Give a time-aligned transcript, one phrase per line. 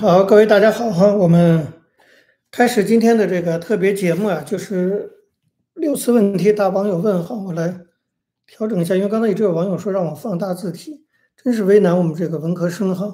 [0.00, 1.66] 好，各位大家好哈，我们
[2.52, 5.10] 开始今天的这个特别节目啊，就是
[5.74, 7.80] 六次问题答网友问哈，我来
[8.46, 11.04] 调整一下，因为刚才一直有网友说让我放大字体，
[11.42, 13.12] 真是为难我们这个文科生哈。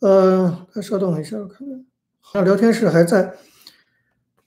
[0.00, 1.86] 呃，稍等一下，我看看，
[2.20, 3.32] 好，聊天室还在。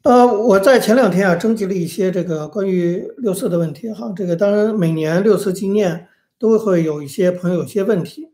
[0.04, 8.30] 呃，我在前两天啊征集了一些这个关于六四的问题哈，这个当然每年六四纪念都会有一些朋友有些问题。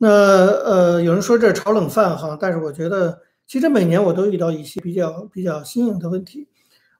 [0.00, 6.46] 那呃，有人说这是炒冷饭哈，但是我觉得其实每年我都遇到一些比较比较新颖的问题。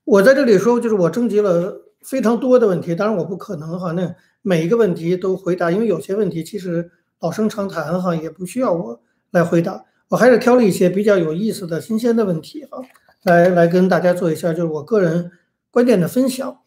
[0.02, 9.84] 我在这里说，就是我征集了非常多的问题，当然我不可能哈，那每一个问题都回答，因为有些问题其实老生常谈哈，也不需要我来回答。
[10.08, 12.82] 我还是挑了一些比较有意思的新鲜的问题哈，
[13.22, 15.30] 来来跟大家做一下就是我个人
[15.70, 16.58] 观点的分享。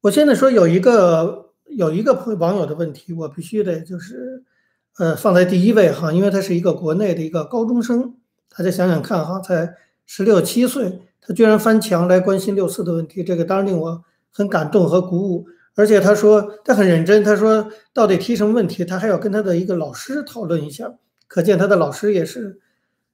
[0.00, 4.42] 我现在说有一个有一个朋网友的问题，我必须得就是。
[4.98, 8.14] 呃，放在第一位哈，因为他是一个国内的一个高中生，
[8.56, 9.74] 大家想想看哈，才
[10.06, 15.46] 十六七岁，他居然翻墙来关心六四的问题，这个当然令我很感动和鼓舞。
[15.74, 20.94] 而且他说他很认真，他说到底提什么问题，他还要跟他的一个老师讨论一下，
[21.28, 22.58] 可见他的老师也是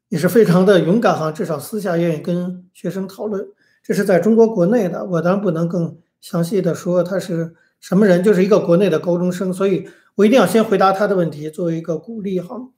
[0.09, 3.45] 也是非常的勇敢哈，至少私下愿意跟学生讨论。
[3.83, 9.89] 这是在中国国内的，我当然不能更详细的说他是什么人，就是一个国内的高中生，所以。
[10.15, 12.69] 我一定要先回答他的问题，作为一个鼓励哈。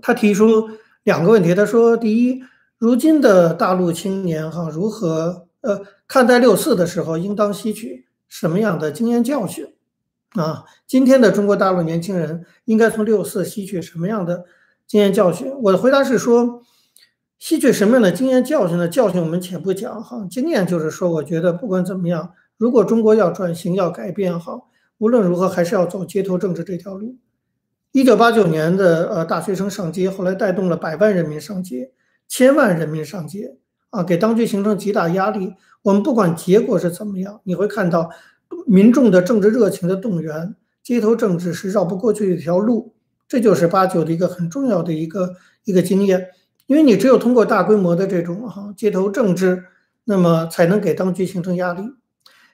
[0.00, 0.68] 他提出
[1.04, 2.42] 两个问题，他说：第一，
[2.78, 9.72] 如今的大陆青年哈，如何呃看待六四的时候，应当吸取什么样的经验教训
[10.34, 10.64] 啊？
[10.86, 14.44] 今天的中国大陆年轻人应该从六四吸取什么样的
[14.86, 15.52] 经验教训？
[15.62, 16.62] 我的回答是说，
[17.38, 18.88] 吸取什么样的经验教训呢？
[18.88, 24.62] 教训我们且不讲哈，经验就是说，我觉得不管怎么样，如果中国要转型要改变哈。
[24.98, 27.16] 无论如何，还是要走街头政治这条路。
[27.92, 31.92] 一九八九年的呃大学生上街，后来带动了百万人民上街，
[32.28, 33.56] 千万人民上街
[33.90, 35.54] 啊，给当局形成极大压力。
[35.82, 38.10] 我们不管结果是怎么样，你会看到
[38.66, 42.94] 民众的政治热情的动员，街头政治是绕不过去的一条路。
[43.26, 46.28] 这就是八九的一个很重要的一个一个经验，
[46.66, 49.64] 因为你只有通过大规模的这种哈街头政治，
[50.04, 51.82] 那么才能给当局形成压力。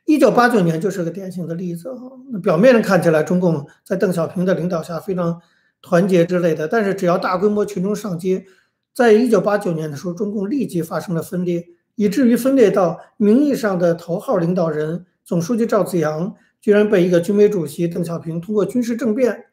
[0.04, 2.10] 一九八九年就是个典型的例子哈。
[2.42, 5.40] 表面上看起来，中共在邓小平的领导下非常
[5.80, 8.44] 团结之类的，但是只要大规模群众上街，
[8.94, 19.46] 在一九八九年的时候，中共立即发生了分裂，以至于分裂到名义上的头号领导人总书记赵紫阳，居然被一个军委主席邓小平通过军事政变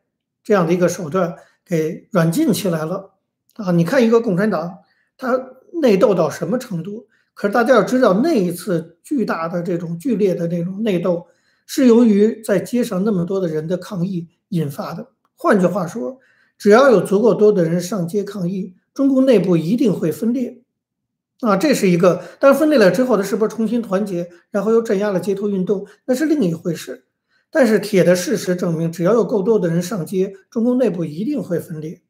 [0.43, 1.35] 这样的一个手段
[1.65, 3.11] 给软禁起来了
[3.55, 3.71] 啊！
[3.71, 4.79] 你看一个共产党，
[5.17, 5.39] 他
[5.81, 7.07] 内斗到什么程度？
[7.41, 11.25] 可是大家要知道，那一次巨大的这种剧烈的这种内斗，
[11.65, 15.07] 是由于在街上那么多的人的抗议引发的。
[15.35, 16.19] 换句话说，
[16.55, 20.61] 只要有足够多的人上街抗议，中共内部一定会分裂。
[21.39, 22.21] 啊，这是一个。
[22.39, 27.05] 但是分裂了之后，它是不是重新团结，然后又镇压了街头运动，那是另一回事。
[27.49, 32.03] 但是铁的事实证明，只要有够多的人上街，中共内部一定会分裂。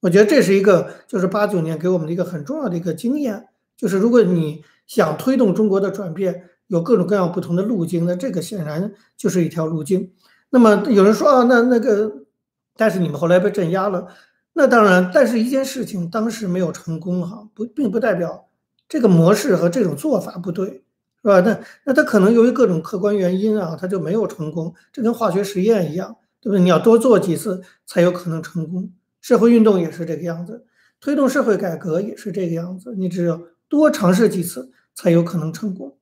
[0.00, 3.47] 我觉得这是一个，就是八九年给我们的一个很重要的一个经验。
[3.78, 10.12] 就是如果你想推动中国的转变，有各种各样不同的路径，那这个显然就是一条路径。
[10.50, 12.12] 那么有人说啊，那那个，
[12.76, 14.08] 但是你们后来被镇压了，
[14.54, 18.48] 那当然，但是一件事情当时没有成功哈，不并不代表
[18.88, 20.82] 这个模式和这种做法不对，
[21.22, 21.40] 是吧？
[21.40, 24.74] 那那他可能由于各种客观原因啊，他就没有成功。
[24.92, 26.60] 这跟化学实验一样，对不对？
[26.60, 28.90] 你要多做几次才有可能成功。
[29.20, 30.66] 社会运动也是这个样子，
[31.00, 33.40] 推动社会改革也是这个样子，你只有。
[33.68, 35.96] 多尝试几次才有可能成功，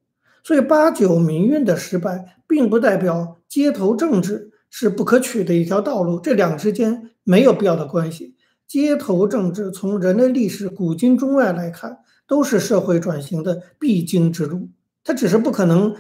[0.45, 8.35] 所以八九民运的失败，并不代表街头政治是不可取的一条道路，这两之间没有必要的关系。
[8.69, 14.69] 街头政治从人类历史古今中外来看，都是社会转型的必经之路，
[15.05, 15.95] 它只是不可能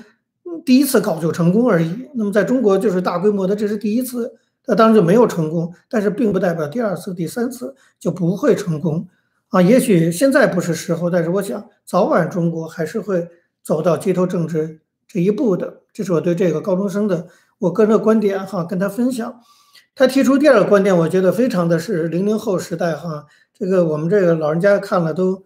[0.65, 2.09] 第一次搞就成功而已。
[2.15, 4.35] 那么在中国就是大规模的，这是第一次，
[4.67, 9.07] 那当然就没有成功，但是并不代表第二次、第三次就不会成功。
[9.51, 13.29] 啊，也许现在不是时候，但是我想早晚中国还是会
[13.63, 15.83] 走到街头政治这一步的。
[15.93, 17.29] 这是我对这个高中生的
[17.59, 19.41] 我个人的观点哈，跟他分享。
[19.95, 25.45] 他提出第二个观点，我觉得非常的是零零后时代哈，这个我们这个老人家看了都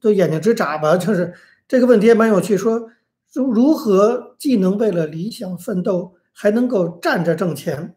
[0.00, 0.96] 都眼睛直眨巴。
[0.96, 1.34] 就是
[1.68, 2.88] 这个问题也蛮有趣，说
[3.34, 7.94] 如如何既能为了理想奋斗，还能够站着挣钱？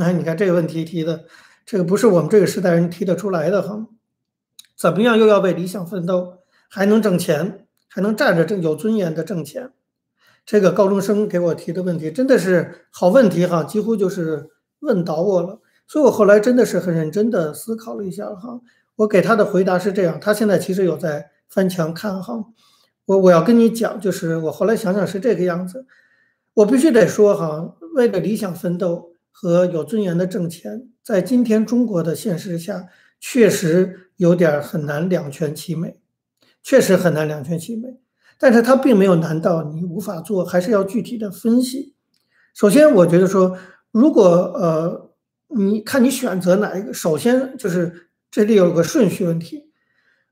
[0.00, 1.24] 哎，你看这个问题提的，
[1.66, 3.86] 这个不是我们这个时代人提得出来的哈。
[4.78, 6.38] 怎么样又要为理想奋斗，
[6.68, 9.70] 还能挣钱，还能站着挣有尊严的挣钱？
[10.44, 14.50] 这个高中生给我提的问题真的是好问题哈，几乎就是
[14.80, 15.60] 问倒我了。
[15.88, 18.60] 所以我后来真的是很认真的思考了一下哈，
[18.96, 22.44] 我给他的回答是这样，他现在其实有在翻墙看哈。
[23.06, 25.86] 我我要跟你讲，就是我后来想想是这个样子，
[26.54, 32.86] 我必须得说哈，为了理想奋斗和有尊严的挣钱，在今天中国的现实下，
[33.20, 36.00] 确实有点很难两全其美，
[36.62, 38.00] 确实很难两全其美。
[38.38, 41.94] 但是它并没有难到你无法做，还是要具体的分析。
[42.54, 43.56] 首先，我觉得说，
[43.90, 45.10] 如果呃，
[45.48, 49.70] 你看你选择哪一个，首先就是这里有个顺序问题。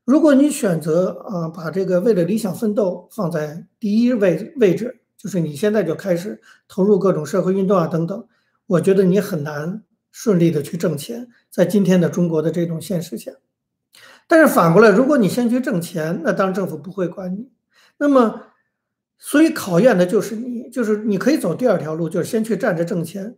[0.03, 8.27] 如果你选择啊，把这个为了理想奋斗放在第一位位置，就是你现在就开始投入各种社会运动啊等等，
[8.67, 9.81] 我觉得你很难
[10.11, 13.31] 顺利的去挣钱，在今天的中国的这种现实下。
[14.27, 17.51] 但是反过来，如果你先去挣钱，那当然政府不会管你。
[17.97, 18.41] 那么，
[19.17, 23.37] 所以考验的就是你，就是你可以走第二条路，就是先去站着挣钱。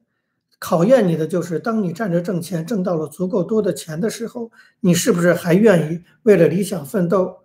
[0.60, 4.50] 考验你的就是，当你站着挣钱，挣到了足够多的钱的时候，
[4.80, 7.39] 你是不是还愿意为了理想奋斗？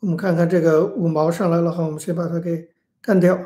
[0.00, 2.68] 我们看看这个五毛上来了哈，我们先把它给
[3.00, 3.38] 干掉。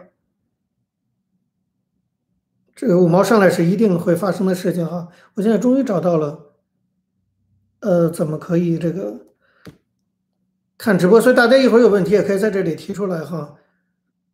[2.75, 5.09] 这个五毛上来是一定会发生的事情哈。
[5.35, 6.55] 我现在终于找到了，
[7.81, 9.31] 呃，怎么可以这个？
[10.82, 13.55] 看直播，所以大家一会儿有问题也可以在这里提出来哈。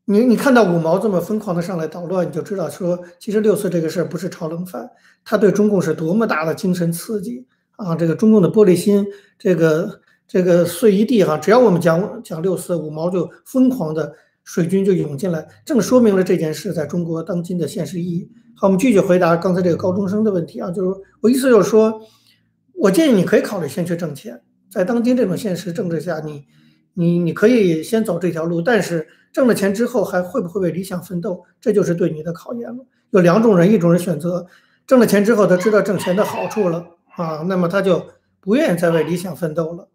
[0.06, 4.88] 你你看到五毛这么疯狂的上来捣乱，你就知道说，其实六四这个事儿不是炒冷饭，
[5.22, 7.46] 他对中共是多么大的精神刺激
[7.76, 7.94] 啊！
[7.94, 9.06] 这个中共的玻璃心，
[9.38, 11.36] 这个这个碎一地哈。
[11.36, 14.10] 只要我们讲讲六四，五毛就疯狂的
[14.42, 18.26] 水军就涌进来，正说明了这件事在中国当今的现实意义。
[18.56, 22.00] 好，我们继续回答刚才这个高中生的问题啊，就是我意思就是说，
[22.72, 24.40] 我建议你可以考虑先去挣钱。
[24.70, 26.44] 在当今这种现实政治下，你，
[26.94, 32.84] 你你可以先走这条路，但是挣了钱之后还会不会为理想奋斗，这就是对你的考验了。
[33.10, 34.46] 有两种人，一种人选择
[34.86, 36.84] 挣了钱之后，他知道挣钱的好处了
[37.16, 38.04] 啊，那么他就
[38.40, 39.88] 不愿意再为理想奋斗了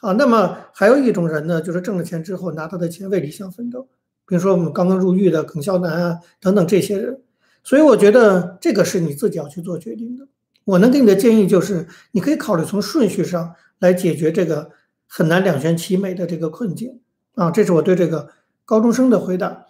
[0.00, 0.12] 啊。
[0.12, 3.88] 那么还有一种人呢，就是挣了钱之后拿他的钱为理想奋斗，
[4.26, 7.20] 比如说我们刚刚入狱的耿肖南啊等等这些人。
[7.62, 10.26] 所以我觉得这个是你自己要去做决定的。
[10.64, 13.54] 我能给你的建议就是，你可以考虑从顺序上。
[13.78, 14.70] 来解决这个
[15.06, 17.00] 很难两全其美的这个困境
[17.34, 18.30] 啊，这是我对这个
[18.64, 19.66] 高中生的回答。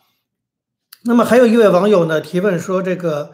[1.04, 3.32] 那么还有一位网友呢提问说，这个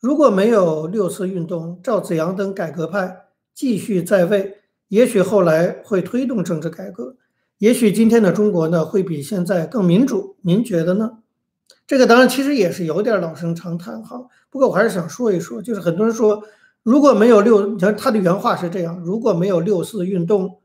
[0.00, 7.16] 如果没有六四运动，赵紫阳等改革派继续在位，也许后来会推动政治改革，
[7.58, 10.36] 也许今天的中国呢会比现在更民主。
[10.42, 11.18] 您觉得呢？
[11.86, 16.42] 这个当然其实也是有点老生常谈哈，不过我还是想说一说，就是很多人说。
[16.84, 20.60] 如果没有六，你看他的原话是这样：如果没有六四运动，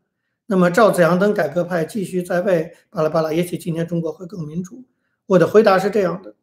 [0.48, 4.84] 那么赵紫阳等改革派继续在位，巴拉巴拉，也许今天中国会更民主。
[5.28, 6.36] 我的回答是这样的：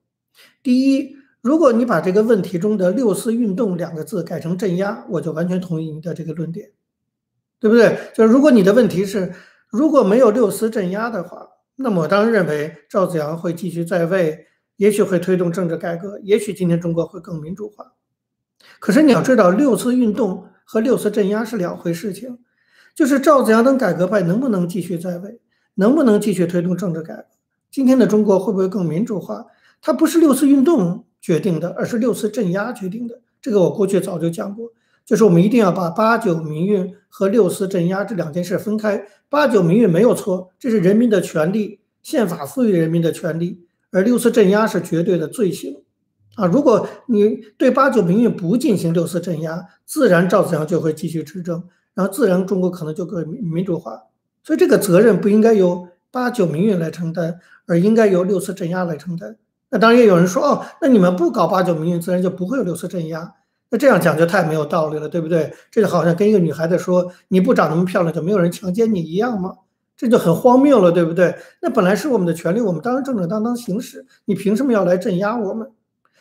[0.62, 6.70] 第一，如果你把这个问题中的“六四运动”两个字改成镇压，我就完全同意你的这个论点，
[7.60, 7.98] 对不对？
[8.14, 9.34] 就是如果你的问题是
[9.68, 14.46] 如果没有六四镇压的话，那么我当然认为赵紫阳会继续在位，
[14.76, 17.92] 也许会推动政治改革，也许今天中国会更民主化。
[18.78, 22.38] 可是你要知道，六次运动和六次镇压是两回事情。
[22.94, 25.38] 就是赵子阳等改革派能不能继续在位，
[25.74, 27.26] 能不能继续推动政治改革，
[27.70, 29.44] 今天的中国会不会更民主化，
[29.82, 33.20] 它不是六次运动决定的，而是六次镇压决定的。
[33.42, 34.70] 这个我过去早就讲过，
[35.04, 39.06] 就是我们一定要把八九民运和六次镇压这两件事分开。
[39.28, 45.82] 八九民运没有错，这是人民的权利，宪法赋予人民的权利，而六次镇压是绝对的罪行。
[46.36, 51.64] 啊，如果你对八九民运不进行六次镇压，自然赵子阳就会继续执政，
[51.94, 54.04] 然后自然中国可能就会民主化。
[54.44, 59.36] 所以这个责任不应该由八九民运来承担，而应该由六次镇压来承担。
[59.70, 63.34] 那当然也有人说，哦，那你们不搞八九民运，自然就不会有六次镇压。
[63.70, 65.52] 那这样讲就太没有道理了，对不对？
[65.72, 69.54] 这就好像跟一个女孩子说，你不长那么漂亮，就没有人强奸你一样吗？
[69.96, 71.34] 这就很荒谬了，对不对？
[71.62, 75.68] 那本来是我们的权利，我们当然正正当当行使，你凭什么要来镇压我们？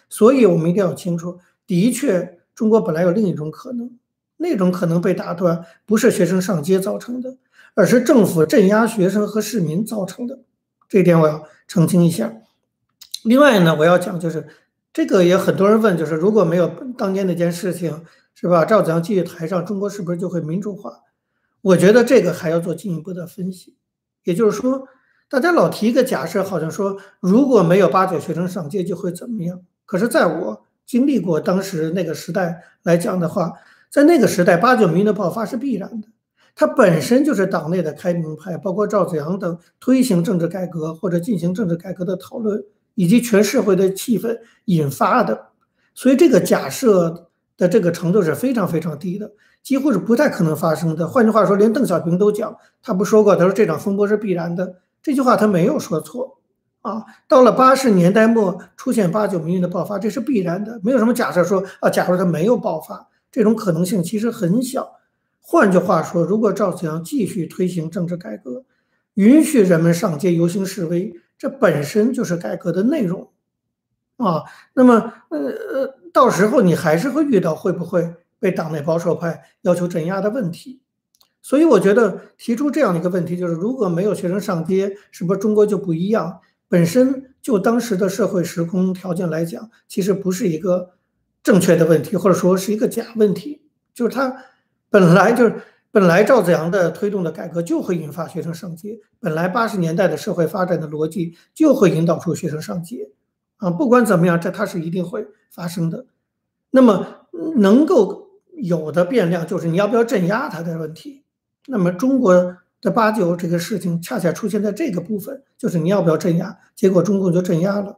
[0.10, 3.92] 所以，我们一定要清楚，的确，中国本来有另一种可能，
[4.38, 7.38] 那种可能被打断，不是学生上街造成的，
[7.74, 10.40] 而是政府镇压学生和市民造成的。
[10.88, 12.34] 这一点我要澄清一下。
[13.24, 14.48] 另外呢，我要讲就是，
[14.94, 18.64] 这个也很多人问，就是如果没有当年那件事情，是吧？
[18.64, 21.02] 赵子阳继续台上，中国是不是就会民主化？
[21.62, 23.76] 我觉得这个还要做进一步的分析。
[24.24, 24.88] 也就是说，
[25.28, 29.62] 大家老提一个假设，好像说如果没有八九学生上街，就会怎么样？
[29.86, 33.54] 可是，在我经历过当时那个时代来讲的话，
[33.90, 36.08] 在那个时代，八九民的爆发是必然的。
[36.56, 42.64] 它本身就是党内的开明派，包括赵子阳等推行政治改革或者进行政治改革的讨论，
[42.96, 45.48] 以及全社会的气氛引发的。
[45.94, 49.32] 所以，这个假设的这个程度是非常非常低的。
[49.64, 51.08] 几乎是不太可能发生的。
[51.08, 56.38] 换句话说，连邓小平都讲，他不说过，他说这场风波是必然的，这句话他没有说错
[56.86, 57.04] 啊。
[57.28, 64.94] 到了八十年代末出现八九民运的爆发，这是必然的，没有什么假设说啊，假如他没有爆发，这种可能性其实很小。
[65.42, 68.64] 换句话说，如果赵紫阳继续推行政治改革，
[69.16, 73.30] 允许人们上街游行示威，这本身就是改革的内容
[74.18, 74.44] 啊。
[74.74, 80.82] 那么，呃呃，到时候你还是会遇到会不会被党内保守派要求镇压的问题。
[81.42, 86.40] 所以，我觉得提出这样的一个问题，就是如果没有学生上街，是不是中国就不一样？
[86.76, 90.90] 本身就当时的社会时空条件来讲，其实不是一个
[91.42, 93.62] 正确的问题，或者说是一个假问题，
[93.94, 94.36] 就是它。
[94.90, 95.56] 本来就是
[95.92, 103.10] 本来赵子阳的推动的改革就会引发学生上街，本来八十年代的社会发展的逻辑就会引导出学生上街，
[103.58, 106.06] 啊，不管怎么样，这它是一定会发生的。
[106.72, 107.28] 那么
[107.58, 111.24] 能够有的变量就是你要不要镇压他的问题。
[111.68, 117.98] 那么中国的八九这个事情恰恰出现在这个部分，就是你要不要镇压，结果中共就镇压了。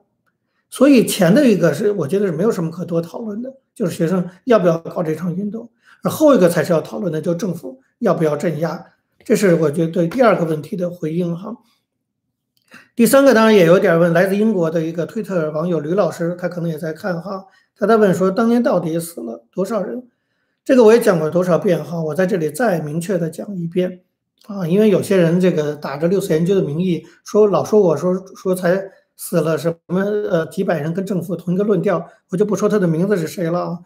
[0.70, 5.70] 所以前的一个是我觉得是没有什么可多讨论的，就是学生要不要搞这场运动。
[6.04, 8.86] 而后一个才是要讨论的，就政府要不要镇压，
[9.26, 11.58] 这是我觉得对第二个问题的回应哈。
[12.96, 20.08] 第三个当然也有点问，来自英国的一个推特网友吕老师，他可能也在看哈，他在问说当年到底死了多少人？
[20.64, 24.02] 这个我也讲过多少遍哈，我在这里再明确的讲一遍
[24.48, 28.82] 啊，因为有些人这个打着六四研究的名义说老说我说说才
[29.18, 33.80] 死了什么呃几百人跟政府同一个论调，我就不说他的名字是谁了啊。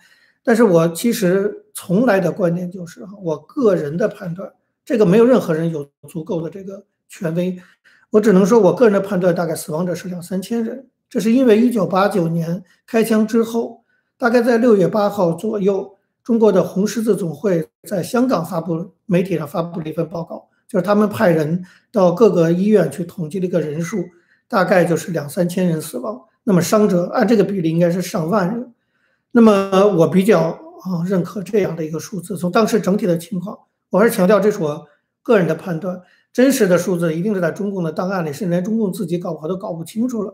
[0.44, 4.51] 但是我其实从来的观点就是，我个人的判断，
[4.86, 7.58] 这个没有任何人有足够的这个权威，
[8.12, 10.88] 我只能说我个人的判断，大概死亡者是两三千人。
[11.10, 13.84] 这是因为一九八九年开枪之后，
[14.18, 24.05] 大概在六月八号左右，中国的红十字总会在香港发布媒体上发布了一份报告，就是他们派人到各个医院去统计了一个人数，
[24.47, 28.73] 大概就是两三千人死亡，那么伤者按这个比例应该是上万人。
[29.33, 30.39] 那么我比较
[30.83, 33.59] 啊认可这样的一个数字，从当时整体的情况，
[33.89, 34.87] 我还是强调这是我
[35.21, 36.01] 个人的判断，
[36.31, 40.33] 真实的数字一定是在中共的档案里，甚至连中共自己搞不好都搞不清楚了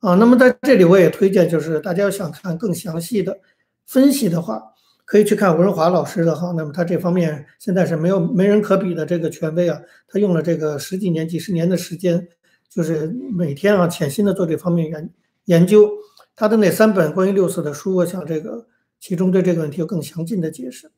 [0.00, 0.14] 啊。
[0.16, 3.38] 那么在这里我也推荐，就是大家要想看更详细的
[3.86, 4.62] 分析的话，
[5.10, 6.54] 可以去看文华老师的哈。
[6.56, 12.28] 那么他这方面现在是没有没人可比的这个权威啊，他用了这个十几年、几十年的时间，
[12.68, 15.10] 就是每天啊潜心的做这方面研
[15.46, 15.90] 研究。
[16.36, 18.68] 他的那三本关于六四的书，我想这个
[19.00, 20.92] 其中对这个问题有更详尽的解释。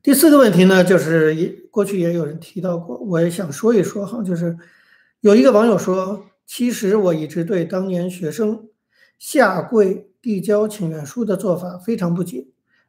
[0.00, 4.56] 第四个问题呢，就是也过去也有人提到过，我也想说一说哈，就是
[5.22, 8.68] 有一个网友说，其实我一直对当年学生
[9.18, 12.46] 下跪递交请愿书的做法非常不解，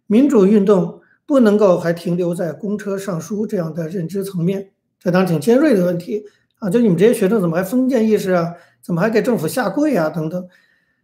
[0.08, 6.24] 民主运动不能够还停留在公车上书这样的认知层面，这当然挺尖锐的问题
[6.60, 10.48] 啊，就你们这些学生怎么还封建意识啊，怎么还给政府下跪啊等等。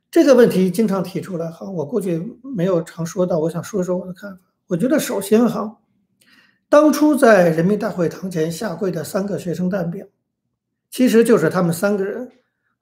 [0.09, 4.39] 这个问题经常提出来哈，我过去没有常说到，我想说说我的看法。
[4.67, 5.79] 我觉得首先哈，
[6.69, 10.07] 当初在人民大会堂前下跪的三个学生代表，
[10.89, 12.31] 其实就是他们三个人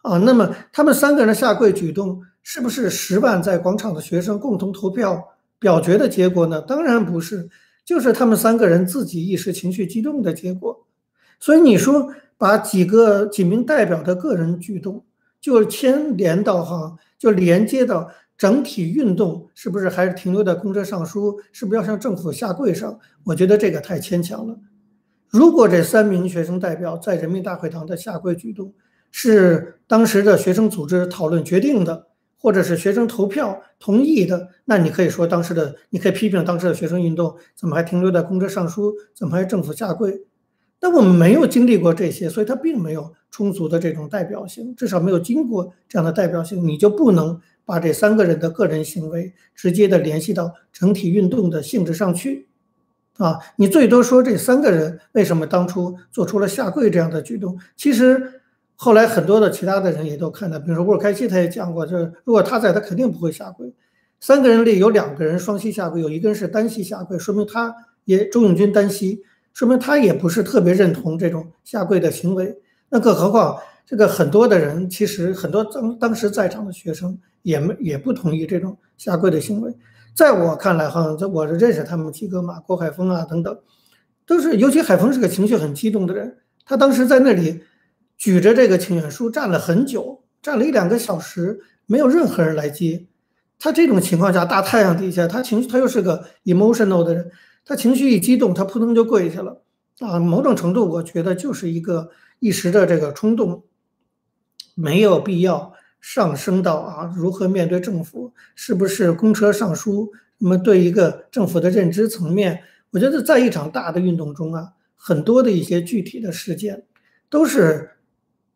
[0.01, 0.17] 啊。
[0.17, 5.23] 那么他们三个人的下跪举动，是不是十万在广场的学生共同投票
[5.59, 6.61] 表决的结果呢？
[6.61, 7.49] 当然不是，
[7.83, 10.85] 就是他们三个人自己一时情绪激动的结果。
[11.39, 15.05] 所以你说把几个几名代表的个人举动，
[15.39, 16.97] 就牵连到哈。
[17.17, 21.37] 就连接到整体运动，是不是还是停留在公车上书？
[21.51, 22.97] 是不是要向政府下跪上？
[23.25, 24.57] 我觉得这个太牵强了。
[25.27, 28.73] 如果这三名学生代表在人民大会堂的下跪举动
[29.11, 40.25] 是当时的学生组织讨论决定的，或者是学生投票同意的，那你可以说当时的，你可以批评当时的学生运动怎么还停留在公车上书，怎么还政府下跪？
[40.79, 52.47] 但我们没有经历过这些，所以它并没有充足的这种代表性，至少没有经过这样的代表性，你就不能把这三个人的个人行为直接的联系到整体运动的性质上去，
[53.17, 57.59] 啊，你最多说这三个人为什么当初做出了下跪这样的举动？
[57.75, 58.38] 其实
[58.81, 63.73] 后来很多的其他的人也都看到，比如说沃尔开西他也讲过，就是如果他在，他肯定不会下跪。
[64.21, 69.21] 三个人里有两个人双膝下跪，有一个人是单膝下跪，说明他也周永军单膝。
[69.53, 72.55] 说明他也不是特别认同这种下跪的行为，
[72.87, 79.75] 那更何况这个很多的人，其实很多当当时在场的学生也没也不同意这种下跪的行为。
[80.15, 83.59] 在我看来，哈，这我是认识他们几个嘛，郭海峰啊等等，
[84.25, 87.61] 都是，尤其海峰是个情绪很激动的人，他当时在那里
[88.19, 93.07] 举着这个请愿书站了很久，站了一两个小时，没有任何人来接。
[93.57, 97.31] 他这种情况下，大太阳底下，他情绪他又是个 emotional 的人。
[97.65, 99.63] 他情绪一激动，他扑通就跪下了
[99.99, 100.19] 啊。
[100.19, 102.09] 某种程度，我觉得就是一个
[102.39, 103.63] 一时的这个冲动，
[104.75, 110.11] 没有必要上升到啊如何面对政府，是不是公车上书。
[110.39, 116.85] 那么对一个政府的认知层面，我觉得在一场大的运动中啊，很多的一些具体的事件，
[117.29, 117.91] 都是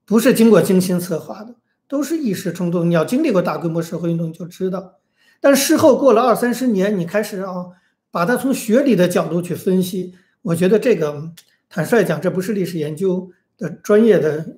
[0.06, 1.56] 不是经过精心策划的，
[1.88, 2.90] 都是一时冲动。
[2.90, 4.96] 你要经历过大规模社会运动你就知道。
[5.40, 7.68] 但事后过了二三十年，你开始啊，
[8.12, 11.32] 把它从学理的角度去分析，我觉得这个
[11.70, 14.58] 坦率讲，这不是历史研究的专业的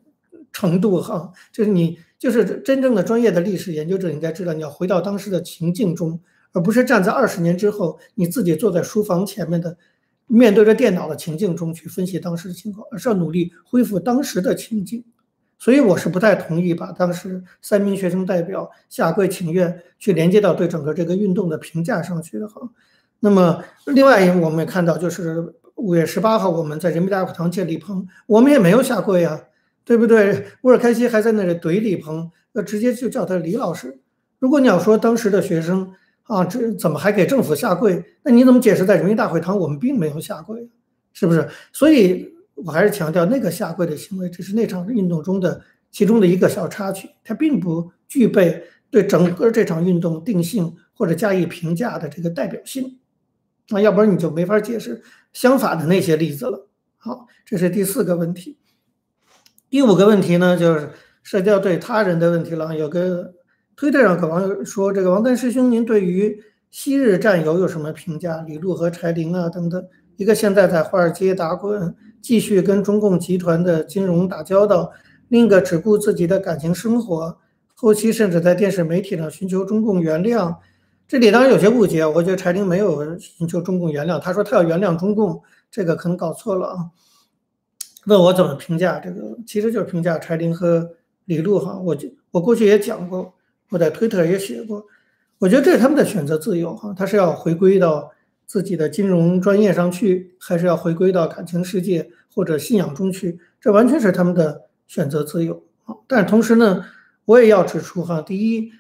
[0.52, 1.32] 程度哈。
[1.52, 6.20] 就是你就是真正的专业的历史研究者应该知道，你要回到当时的情境中。
[6.54, 9.78] 而不是站在二十年之后，你自己坐在书房前面的，
[10.26, 15.04] 面对着电脑的情境中去分析当时的情况，而是要努力恢复当时的情境。
[15.58, 22.62] 所以我是不太同意把当时三名学生代表下跪请愿去连接到对整个这个运动的评价上去的哈。
[23.22, 29.42] 那么，另外一我们也看到，就是五月十八号我们在人民大会堂见李鹏，我们也没有下跪啊，
[29.84, 30.46] 对不对？
[30.62, 33.98] 乌尔开西还在那里怼李鹏，那直接就叫他李老师。
[34.38, 35.92] 如果你要说当时的学生，
[36.24, 38.04] 啊，这怎么还给政府下跪？
[38.24, 40.70] 那你怎么解释在人民大会堂我们并没有下跪，
[41.14, 41.48] 是不是？
[41.72, 53.00] 所以我还是强调，那个下跪的行为只是那场运动中的其中的一个小插曲，它并不具备对整个这场运动定性或者加以评价的这个代表性。
[53.70, 55.02] 那要不然你就没法解释
[55.34, 56.70] 相反的那些例子了。
[56.98, 58.58] 好，这是第四个问题。
[59.70, 60.90] 第五个问题呢，就是
[61.24, 63.34] 涉及到对他人的问题了，有个。
[63.78, 68.42] 推特上有网友说：“这个王丹师兄，您对于昔日战友有什么评价？
[68.48, 69.86] 李路和柴玲啊等等，
[70.16, 71.94] 一个现在在华尔街打滚，
[72.26, 74.90] 继续跟中共集团的金融打交道；
[75.28, 77.38] 另一个只顾自己的感情生活，
[77.76, 80.56] 后期甚至在电视媒体上寻求中共原谅。
[81.08, 85.40] 这里当然有些误解，我觉得柴玲没有寻求中共原谅，他说他要原谅中共，
[85.70, 86.90] 这个可能搞错了啊。
[88.08, 90.90] 问我怎么评价这个，其实就是评价柴玲和
[91.26, 91.80] 李璐哈。
[91.86, 93.36] 我就我过去也讲过。”
[93.72, 94.86] 我在推特也写过，
[95.40, 98.12] 我觉得这是他们的选择自由哈，他是要回归到
[98.46, 105.96] 自己的金融专业上去，还是要回归到感情世界或者信仰中去，这完全是他们的选择自由啊。
[106.08, 106.86] 但是同时呢，
[107.26, 108.72] 我也要指出哈，第一，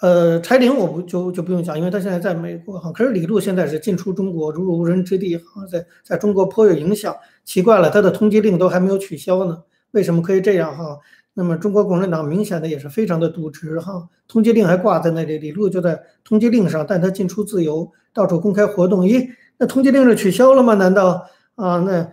[0.00, 7.14] 呃，柴玲我不就就不用讲，因为他现在在美国哈，可是李路现在是进出中国如入无人之地哈，在在中国颇有影响。
[7.44, 10.98] 奇怪了，他的通缉令都还没有取消呢，为什么可以这样哈？
[11.34, 20.74] 那么中国共产党明显的也是非常的渎职哈，通缉令还挂在那里，李路就在通缉令上，但他进出自由，到处公开活动，咦，那通缉令是取消了吗？
[20.74, 21.78] 难道啊？
[21.78, 22.10] 那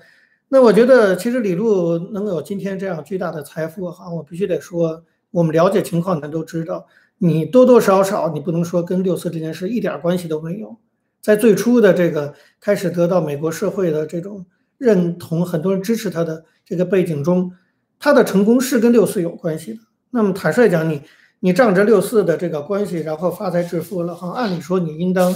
[0.49, 6.85] 那我觉得其实李路能有今天这样巨大的财富哈，我必须得说，我们了解情况的都知道，
[7.17, 10.77] 你多多少少你不能说跟六四这件事一点关系都没有，
[11.21, 14.45] 在最初的这个开始得到美国社会的这种
[14.77, 17.51] 认同，很多人支持他的这个背景中。
[17.97, 19.79] 他的成功是跟六四有关系的。
[20.11, 21.01] 那么坦率讲，你
[21.39, 24.31] 你仗着六四的这个关系，然后发财致富了哈。
[24.33, 25.33] 按理说你应当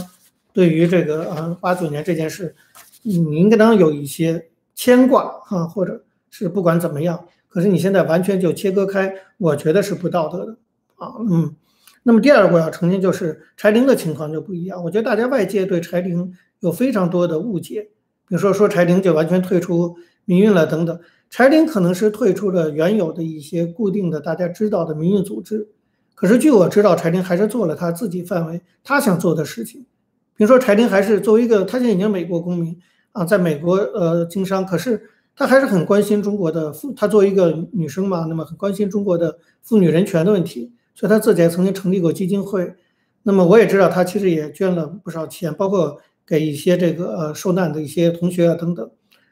[0.54, 2.56] 对于这个啊八九年这件事，
[3.04, 7.26] 你应该当有一些牵挂啊，或者是不管怎么样。
[7.48, 10.58] 可是你现在完全就切割开，我觉得是不道德的
[10.96, 11.14] 啊。
[11.30, 11.56] 嗯。
[12.04, 14.82] 那么第二个我要澄清就是柴玲的情况就不一样。
[14.84, 17.82] 我觉得大家外界对柴玲有非常多的误解，
[18.28, 21.00] 比如说说柴玲就完全退出民运了等等。
[21.30, 25.68] 柴玲可能是退出了原有的一些固定的大家知道的民运组织，
[26.16, 29.86] 可是据我知道，柴玲还是做了他自己范围他想做的事情。
[30.40, 32.80] 比如说，柴玲还是作为一个，他现在已经美国公民
[33.12, 42.74] 啊，在美国呃经商，可是他还是很关心中国的妇，他作为一个女生嘛，那么很关心中国的妇女人权的问题，所以他自己还曾经成立过基金会。
[43.24, 48.90] 那么我也知道，他其实也捐了不少钱，包括给一些这个呃受难的一些同学啊等等。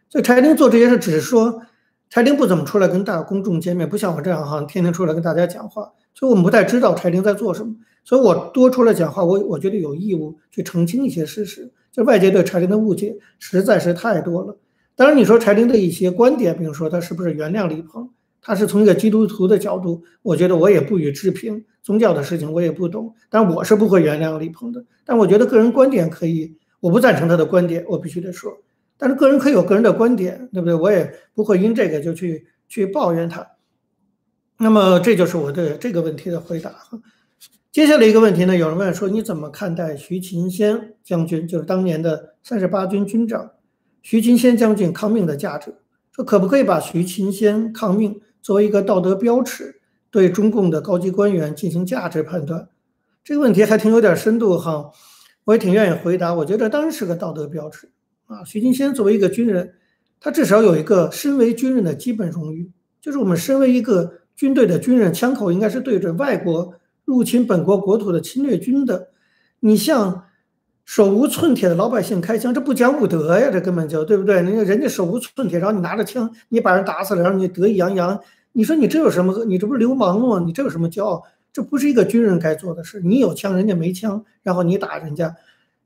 [0.10, 1.62] 所以柴玲做这些事，只是说。
[2.10, 7.76] 柴玲不怎么出来跟大公众见面，不像我这样哈，天天出来跟大家讲话，所以我们不太知道柴玲在做什么。
[8.08, 11.74] 所以我多出来讲话，我我觉得有义务去澄清一些事实。
[11.92, 14.58] 就外界对柴玲的误解实在是太多了。
[14.96, 18.10] 当然，你说柴玲的一些观点，比如说他是不是原谅李鹏，
[18.42, 21.66] 他是从一个基督徒的角度，我觉得我也不予置评。
[21.84, 24.86] 宗教的事情我也不懂，但我是不会原谅李鹏的。
[25.04, 28.58] 但我觉得个人观点可以，我不赞成他的观点，我必须得说。
[28.98, 30.74] 但是个人可以有个人的观点，对不对？
[30.74, 33.46] 我也不会因这个就去去抱怨他。
[34.60, 36.74] 那么这就是我对这个问题的回答。
[37.78, 43.52] 接下来一个问题呢，有人问说，你怎么看待徐勤先将军，就是当年的三十八军军长
[44.02, 45.76] 徐勤先将军抗命的价值？
[46.12, 52.68] 说可不可以把徐勤先抗命作为一个道德标尺，对中共的高级官员进行价值判断？
[53.24, 54.92] 这个问题还挺有点深度哈，
[55.44, 56.34] 我也挺愿意回答。
[56.34, 57.92] 我觉得当然是个道德标尺。
[58.26, 58.44] 啊。
[58.44, 59.76] 徐勤先作为一个军人，
[60.20, 66.74] 他至少有一个身为军人的基本荣誉，就是我们身为一个军队的军人，枪口应该是对准外国
[67.08, 69.12] 入侵本国国土的侵略军的。
[69.62, 70.26] 你向
[70.84, 74.36] 手无寸铁的老百姓开枪，这不讲武德呀，这根本就对不对？
[74.36, 78.20] 人家人家手无寸铁，然后你拿着枪，你把人打死了，然后你得意洋洋，
[78.52, 79.46] 你说你这有什么？
[79.46, 80.44] 你这不是流氓吗？
[80.46, 81.24] 你这有什么骄傲？
[81.54, 83.00] 这不是一个军人该做的事。
[83.00, 85.34] 你有枪，人家没枪，然后你打人家，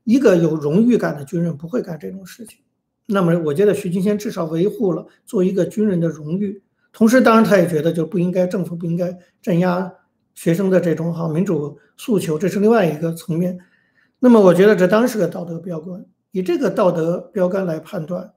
[0.03, 2.57] 一个有荣誉感的军人不会干这种事情。
[3.05, 9.93] 那么，我觉得徐金仙至少维护了作为一个军人的荣誉，同时，当然他也觉得就不应该政府不应该镇压
[10.41, 13.59] 学生的这种哈民主诉求，这是另外一个层面。
[14.17, 16.03] 那么，我觉得这当然是个道德标杆。
[16.31, 18.33] 以这个道德标杆来判断，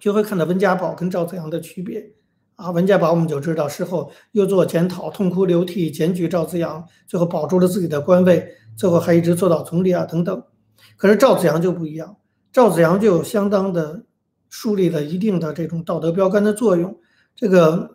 [0.00, 2.10] 就会看到温家宝跟赵子阳的区别。
[2.56, 10.42] 啊，文家宝我们就知道，事后又做检讨，痛哭流涕，检举赵子阳，最后保住了自己的官位，最后还一直做到总理啊等等。
[10.96, 12.16] 可是赵子阳就不一样，
[12.50, 14.06] 赵子阳就相当的
[14.48, 16.98] 树立了一定的这种道德标杆的作用。
[17.36, 17.94] 这个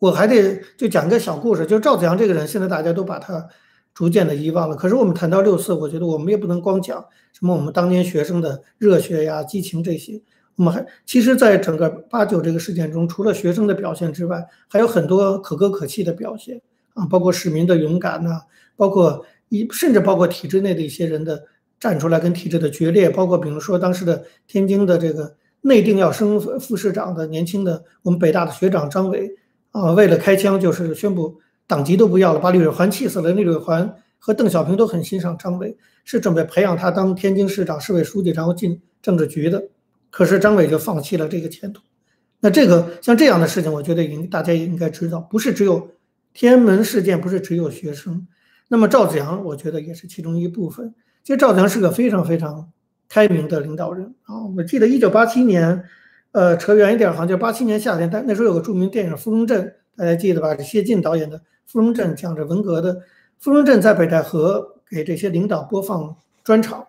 [0.00, 3.46] 我还得就讲个小故事，就赵子阳这个人，现在大家都把他
[3.94, 4.74] 逐渐的遗忘了。
[4.74, 10.20] 可是我们谈到六四，我觉得我们也不能光讲什么我们当年学生的热血呀、激情这些。
[10.56, 16.60] 我们还其实，在整个八九这个事件中，除了学生的表现之外，还有很多可歌可泣的表现
[16.94, 18.42] 啊，包括市民的勇敢呐，
[18.76, 21.44] 包括一甚至包括体制内的一些人的
[21.78, 29.30] 站出来跟体制的决裂，包括比如说当时的天津的这个内定要升副市长的年轻的我们北大的学长张伟
[29.70, 33.30] 啊，为了开枪就是宣布党籍都不要了，把李瑞环气死了。
[33.32, 39.62] 李瑞环和邓小平都很欣赏张伟，是准备培养他当天津市长、市委书记，然后进政治局的。
[40.10, 41.82] 可是张伟就放弃了这个前途，
[42.40, 45.90] 那这个像这样的事情，我觉得应大家也应该知道，不是只有
[46.34, 48.26] 天安门事件，不是只有学生。
[48.66, 50.92] 那么赵子阳，我觉得也是其中一部分。
[51.22, 52.70] 其实赵子阳是个非常非常
[53.08, 54.46] 开明的领导人啊！
[54.56, 55.84] 我记得一九八七年，
[56.32, 59.64] 呃，扯远一点，好像就八七年夏天，但那时候有个著名电影《芙蓉镇》，
[59.96, 60.56] 大家记得吧？
[60.56, 63.00] 是谢晋导演的《芙蓉镇》，讲着文革的。
[63.38, 66.86] 芙蓉镇在北戴河给这些领导播放专场，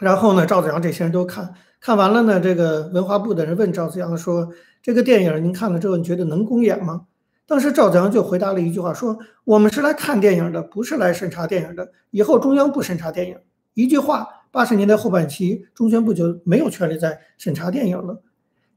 [0.00, 1.54] 然后呢，赵子阳这些人都看。
[1.80, 4.50] 看完了呢，这个文化部的人问赵子阳说
[4.82, 7.06] ：“这个电影您看了之后，你觉得能公演吗？”
[7.46, 11.92] 当时赵子阳就回答了一句话，说：“我们是来看电影的，不是来审查电影的。
[12.10, 13.38] 以后中央不审查电影。”
[13.74, 18.20] 一句话，八十年代后半期，中宣部就没有权利再审查电影了。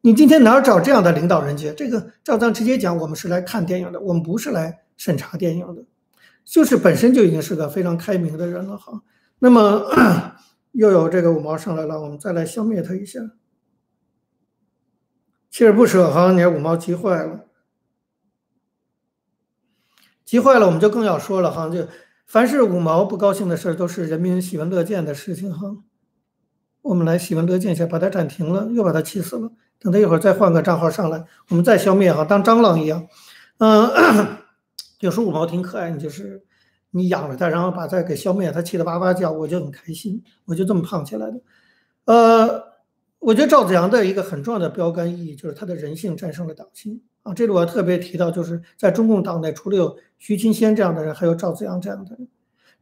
[0.01, 1.73] 你今天哪儿找这样的领导人去？
[1.73, 5.83] 这个赵章直接讲：“我们是来看电影的，我们不是来审查电影的。”
[6.45, 9.01] 就是本身就已经是个非常开明的人了哈。
[9.39, 9.85] 那么。
[10.73, 13.19] 又有这个五毛上来了，我们再来消灭他一下。
[15.51, 17.47] 锲而不舍哈，你看五毛急坏了，
[20.23, 21.87] 急坏了，我们就更要说了哈，就
[22.27, 25.77] 凡是五毛不高兴的事儿，都是人民喜闻乐见的事情哈。
[26.83, 29.51] 我们来喜闻乐见一下，把他暂停了，又把他气死了。
[29.79, 33.07] 等他一会儿再换个账号上来，我们再消灭哈，当蟑螂一样。
[33.57, 33.89] 嗯，
[34.99, 36.43] 有时候五毛挺可爱，你就是。
[36.91, 41.39] 你养着它，然后把它给消灭，它气得哇哇叫，我就很开心，我就这么胖起来的。
[42.05, 42.63] 呃，
[43.19, 47.31] 我觉得赵子阳的一个很重要的标杆意义就是他的人性战胜了党性啊。
[47.31, 52.27] 这里我要特别提到，就是在中共党内，除了有徐勤先这样的人，还有赵子阳这样的人。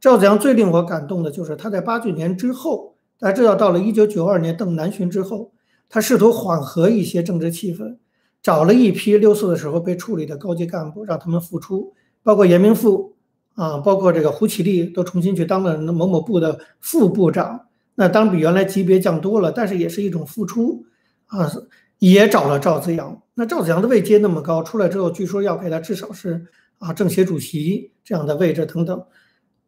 [0.00, 5.52] 赵子阳最令我感动的就是他在八九年之后，大家知道，到了一九九二年邓南巡之后，
[5.88, 7.96] 他试图缓和一些政治气氛，
[8.42, 13.14] 找了一批六四的时候被处理的高级干部，让他们复出，包括严明富。
[13.54, 20.86] 啊，包括这个胡启立都重新去当了某某部的副部长，那当比原来级别降多了，但是也是一种付出
[21.26, 21.50] 啊。
[21.98, 26.46] 也找了赵子阳，那赵子阳的位阶那么高，出来之后据说要给他至少是
[26.78, 29.04] 啊政协主席这样的位置等等，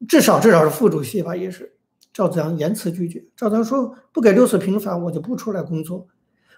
[0.06, 1.72] 至少至少是副主席吧，也是。
[2.20, 6.06] 赵子阳严词拒绝，赵子阳说不给六次平反，我就不出来工作。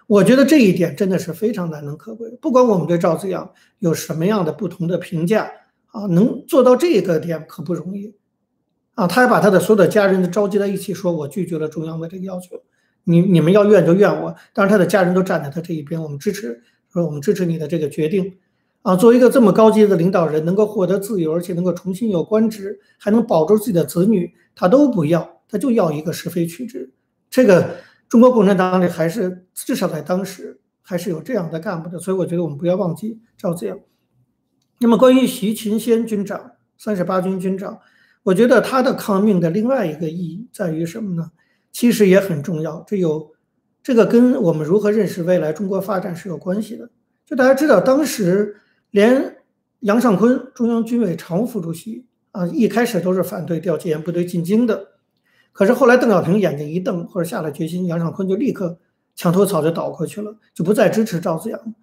[0.07, 3.49] 我觉得这一点真的是非常难能可贵，不管我们对赵子阳
[3.79, 5.49] 有什么样的不同的评价。
[5.93, 8.13] 啊，能做到这个点可不容易，
[8.95, 12.61] 啊，他还把他的所有的家人都召集在一起，说我拒绝了中央的这个要求，
[13.03, 18.37] 你你们要怨就怨我，但是他的家人都站在他这一边，我们支持，说我们支持你的这个决定，
[18.81, 26.91] 啊，作为一个这么高级的领导人，能够获得自由，而且能够重新有官职，还能保住自己的子女，他都不要，他就要一个是非曲直，
[27.29, 27.75] 这个
[28.09, 33.77] 中国共产党里还是至少在当时还是有这样的干部的，所以我觉得我们不要忘记赵子阳。
[34.79, 37.77] 那么，关于徐勤先军长，三十八军军长，
[38.23, 41.31] 我觉得他的抗命的另外一个意义在于什么呢？
[41.71, 43.31] 其实也很重要，这有
[43.83, 46.89] 这个跟我们如何认识未来中国发展是有关系的。
[47.27, 48.57] 就大家知道，当时
[48.89, 49.37] 连
[49.81, 54.92] 杨尚昆中央军委常务副主席啊，一开始都是反对调戒严部队进京的。
[55.53, 58.77] 可是后来邓小平眼睛一瞪，或者下了决心，杨尚昆就立刻
[59.15, 61.75] 墙头草就倒过去了，就不再支持赵紫阳。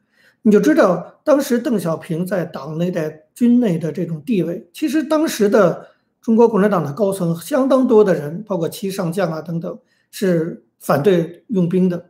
[0.42, 4.68] 你就知道当时邓小平在党内在军内的这种地位。
[4.72, 5.86] 其实当时的
[6.20, 9.78] 中国共产党的高层相当多的人，包括七上将啊等等，
[10.10, 12.06] 是反对用兵的，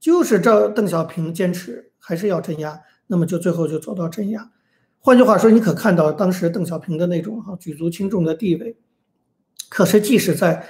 [0.00, 4.50] 就是赵邓小平坚持还是要镇压，那么就最后就走到镇压。
[5.00, 8.76] 换句话说，你可看到当时邓小平的那种哈举足轻重的地位。
[9.68, 10.64] 可是即使在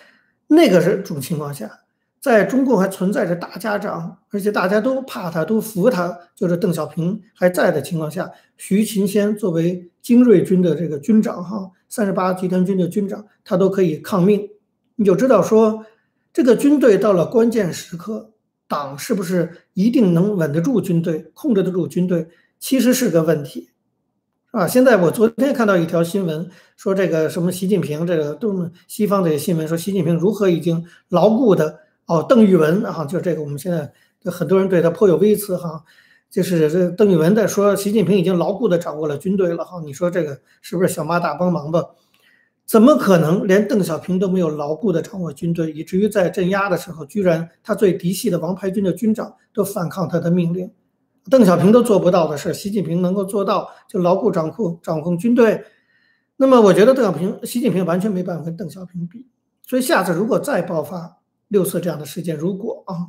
[0.48, 1.80] 那个这种情况下，
[2.20, 14.48] 在中共还存在着大家长，而且大家都怕他，都服他，就是邓小平还在的情况下，徐勤先作为精锐军的这个军长，哈，三十八集团军的军长，他都可以抗命。
[14.96, 15.84] 你就知道说，
[16.32, 18.30] 这个军队到了关键时刻，
[18.68, 22.28] 党是不是一定能稳得住军队，控制得住军队，
[22.58, 23.70] 其实是个问题。
[24.54, 33.92] 啊，现在我昨天看到一条新闻，说这个什么习近平，这个都西方的新闻，说习近平如何已经牢固的哦，邓玉文啊，就这个我们现在
[34.30, 35.82] 很多人对他颇有微词哈，
[36.30, 41.82] 就是这邓玉文在说习近平已经牢固的掌握了军队了哈，你说这个是不是小妈大帮忙吧？
[42.64, 50.70] 怎么可能连邓小平都没有牢固的掌握军队，以至于在镇压的时候，居然他最嫡系的王牌军的军长都反抗他的命令？
[51.30, 55.64] 邓小平都做不到的事，习近平能够做到，就牢固掌控掌控军队。
[56.36, 59.26] 那么，我觉得邓小平、习近平完全没办法跟邓小平比。
[59.66, 63.08] 所以，下次如果再爆发六次这样的事件，如果啊，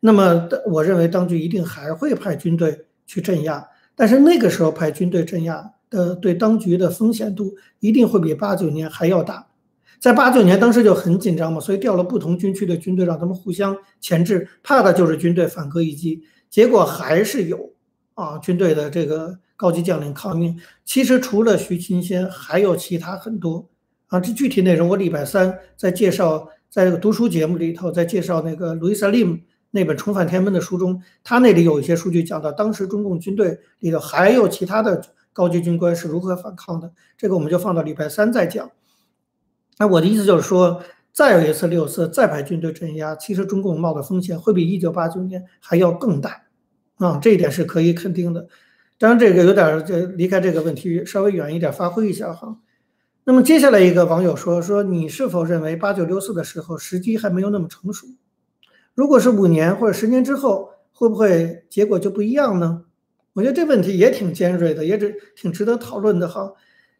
[0.00, 3.68] 那么我认为当局一定还会派军队去镇压。
[3.94, 9.48] 但是那个时候派军队镇压的，对当局的风险度一定会比八九年还要大。
[9.98, 16.22] 在八九年当时就很紧张嘛，所以调了不同军区的军队，让他们互相钳制，怕的就是军队反戈一击。
[16.50, 17.72] 结果还是有
[18.14, 20.58] 啊，军队的这个高级将领抗命。
[20.84, 23.68] 其实除了徐清先，还有其他很多
[24.08, 24.18] 啊。
[24.18, 35.00] 这具体内容我礼拜三在介绍，在这个读书节目里头，在介绍那个路易斯·林那本《重返天安门》的书中，他那里有一些数据讲到，当时中共军队里头还有其他的
[35.32, 36.92] 高级军官是如何反抗的。
[37.16, 38.68] 这个我们就放到礼拜三再讲。
[39.78, 40.82] 那我的意思就是说。
[41.12, 46.42] 再有一次六四，再派军队镇压，其实中共冒的风险会比一九八九年还要更大，
[46.98, 48.46] 啊，这一点是可以肯定的。
[48.96, 52.58] 当然，这个有点就离开这个问题稍微远一点，发挥一下哈。
[53.24, 58.06] 那么接下来一个网友说说，你是否认为八九六四的时候时机还没有那么成熟？
[58.94, 62.84] 如果是五年或者十年之后，会不会结果就不一样呢？
[63.32, 66.52] 我觉得这问题也挺尖锐的，也是挺值得讨论的哈，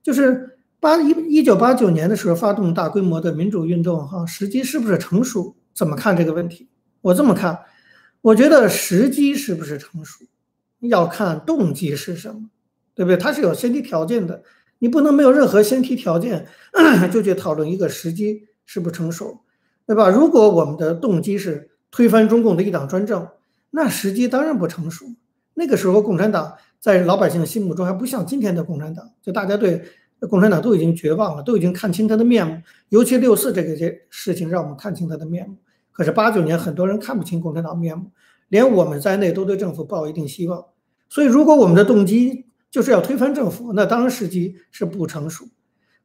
[0.03, 0.57] 就是。
[0.81, 5.55] 八一一九八九年的时候发动大规模的民主运动，哈，时机是不是成熟？
[5.75, 6.69] 怎么看这个问题？
[7.03, 7.59] 我这么看，
[8.23, 10.25] 我觉得时机是不是成熟，
[10.81, 12.49] 要看动机是什么，
[12.95, 13.17] 对不对？
[13.19, 14.43] 它是有先提条件的，
[14.79, 16.47] 你不能没有任何先提条件
[17.13, 19.41] 就去讨论一个时机是不是成熟，
[19.87, 20.09] 对吧？
[20.09, 23.29] 如果我们的动机是推翻中共的一党专政，
[23.71, 25.05] 那时机当然不成熟。
[25.55, 29.85] 那个时候共产党在老百姓心目中还不像今天的共产党，就大家对。
[30.27, 32.61] 共产党都已经绝望了，都已经看清他的面目。
[32.91, 35.57] 尤其六四这个这事情，让我们看清他的面目。
[35.93, 38.11] 可是八九年，很多人看不清共产党面目，
[38.49, 40.65] 连我们在内都对政府抱一定希望。
[41.09, 45.47] 所以，如果我们的动机就是要推翻政府，那当时机是不成熟。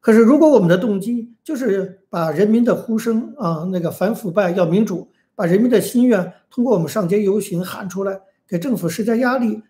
[0.00, 9.62] 可是，如果我们的动机就是把人民的呼声啊，那个反腐败、要民主，把人民的心愿通过我们上街游行喊出来，给政府施加压力，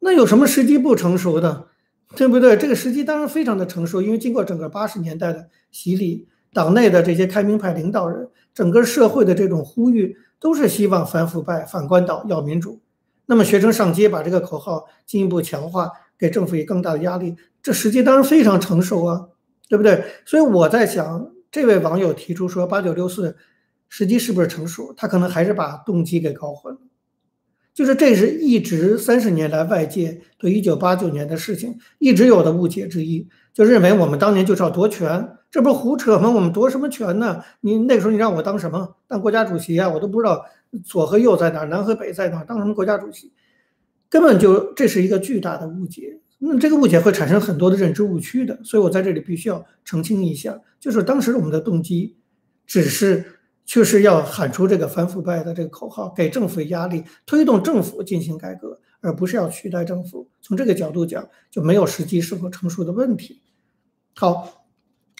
[0.00, 1.66] 那有什么时机不成熟的？
[2.16, 2.56] 对不对？
[2.56, 12.80] 这个时机当然非常的成熟，因为经过整个八十年代的洗礼，党内的这些开明派领导人，整个社会的这种呼吁，都是希望反腐败、反官倒、要民主。
[13.26, 19.28] 那么学生上街把这个口号进一步强化，给政府以更大的压力，这时机当然非常成熟啊，
[19.68, 20.04] 对不对？
[20.24, 23.36] 所以我在想，这位网友提出说八九六四
[23.88, 24.92] 时机是不是成熟？
[24.96, 26.80] 他可能还是把动机给搞混了。
[27.74, 36.30] 就是这是一直三十年来外界对一九八九年的事情一直有的误解之一，就认为我们当年就是要夺权，这不是胡扯吗？
[36.30, 37.42] 我们夺什么权呢？
[37.62, 38.94] 你那个时候你让我当什么？
[39.08, 39.88] 当国家主席啊？
[39.88, 40.44] 我都不知道
[40.84, 43.32] 左和右在哪，南和北在哪，当什么国家主席？
[44.08, 46.20] 根本就这是一个巨大的误解。
[46.38, 52.14] 那这个误解会产生很多的认知误区的，所以我在这里必须要澄清一下，就是当时我们的动机
[52.64, 53.33] 只是。
[53.66, 60.28] 确实要喊出这个反腐败的这个口号，给政府压力，推动政府进行改革，而不是要取代政府。
[60.42, 63.40] 从这个角度讲，就没有时机是否成熟的问题。
[64.14, 64.66] 好，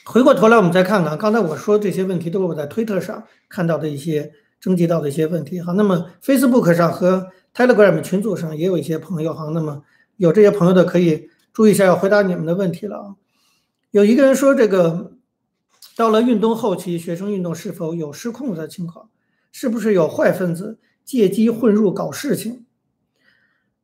[0.04, 4.30] 回过头来我们再看看，刚才我说这些问题都是我在推特上看到的一些
[4.60, 5.62] 征集到的一些问题。
[5.62, 9.82] 哈，那么 Facebook 上和 Telegram 群组上也有一些朋友哈，那么
[10.18, 13.16] 有这些朋友的可以注意一下，要回答你们的问题了啊。
[13.90, 15.13] 有一个人说这个。
[15.96, 19.10] 到了运动后期，学生运动是否有失控的情况？
[19.52, 22.66] 是不是有坏分子借机混入搞事情？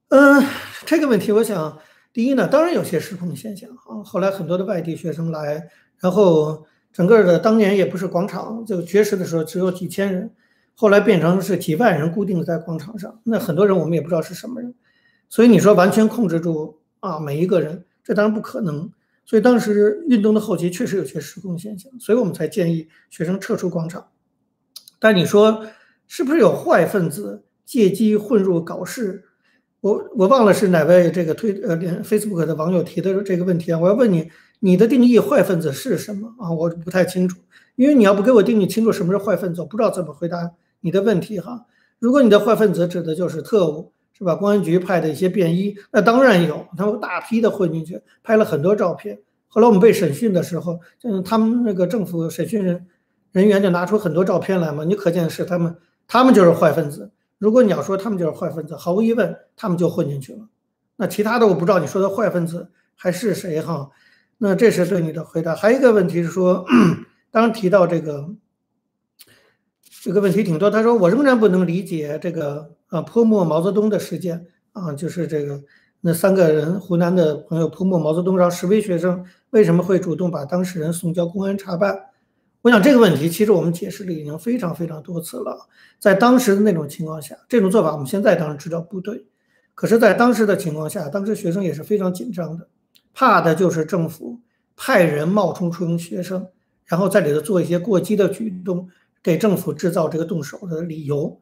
[0.09, 0.45] 嗯，
[0.85, 1.79] 这个问题，我想，
[2.13, 4.03] 第一呢，当然有些失控现象啊。
[4.05, 5.69] 后来很多的外地学生来，
[5.99, 10.35] 然后整个的当年也不是广场就绝食的时候只有几千人，
[10.75, 14.75] 后来变成是几万人固定在广场上，那很多人我们也不知道是什么人，
[15.29, 18.91] 所以你说完全控制住啊每一个人，这当然不可能。
[19.31, 24.09] 所以当时运动的后期确实有些失控现象，所以我们才建议学生撤出广场。
[24.99, 25.65] 但你说
[26.09, 29.23] 是不是有坏分子借机混入搞事？
[29.83, 33.79] 我我忘了是哪位这个推呃连 Facebook 的网友提的这个问题啊？
[33.79, 36.51] 我要问你，你的定义坏分子是什么啊？
[36.51, 37.39] 我不太清楚，
[37.77, 41.67] 因为你要不给我定义清楚什么是坏分子，我不知道怎么回答你的问题哈。
[42.01, 43.93] 如果你的坏分子指的就是特务。
[44.21, 44.35] 是吧？
[44.35, 49.19] 公安局派的一些便衣，那当然有，他们大批的混进去，拍了很多照片。
[49.49, 52.87] 后来我们被审讯的时候，嗯，他们那个政府审讯人
[53.33, 55.75] 人员就拿出很多照片来嘛，你可见是他们，
[56.07, 57.11] 他们就是坏分子。
[57.39, 60.41] 如果你要说他们就是坏分子，毫无疑问，他们就混进去了。
[60.97, 63.89] 那其他的我不知道你说的坏分子还是谁哈？
[64.37, 65.55] 那这是对你的回答。
[65.55, 66.67] 还有一个问题是说，
[67.33, 68.29] 当提到这个
[70.03, 72.77] 这个问题挺多，他说我仍然不能理解这个。
[72.91, 75.63] 啊，泼墨毛泽东的事件啊，就是这个
[76.03, 81.99] 那三个人，湖南的朋友泼墨毛泽东，让十位学生为什么会主动把当事人送交公安查办？
[82.63, 85.67] 我想这个问题其实我们解释了已经非常非常多次了。
[85.99, 89.25] 在当时的那种情况下，这种做法我们现在当然知道不对，
[89.75, 92.69] 可是，在当时的情况下，当时学生也是非常紧张的，
[93.15, 94.41] 怕的就是政府
[94.77, 96.49] 派人冒充出学生，
[96.85, 98.89] 然后在里头做一些过激的举动，
[99.23, 101.41] 给政府制造这个动手的理由。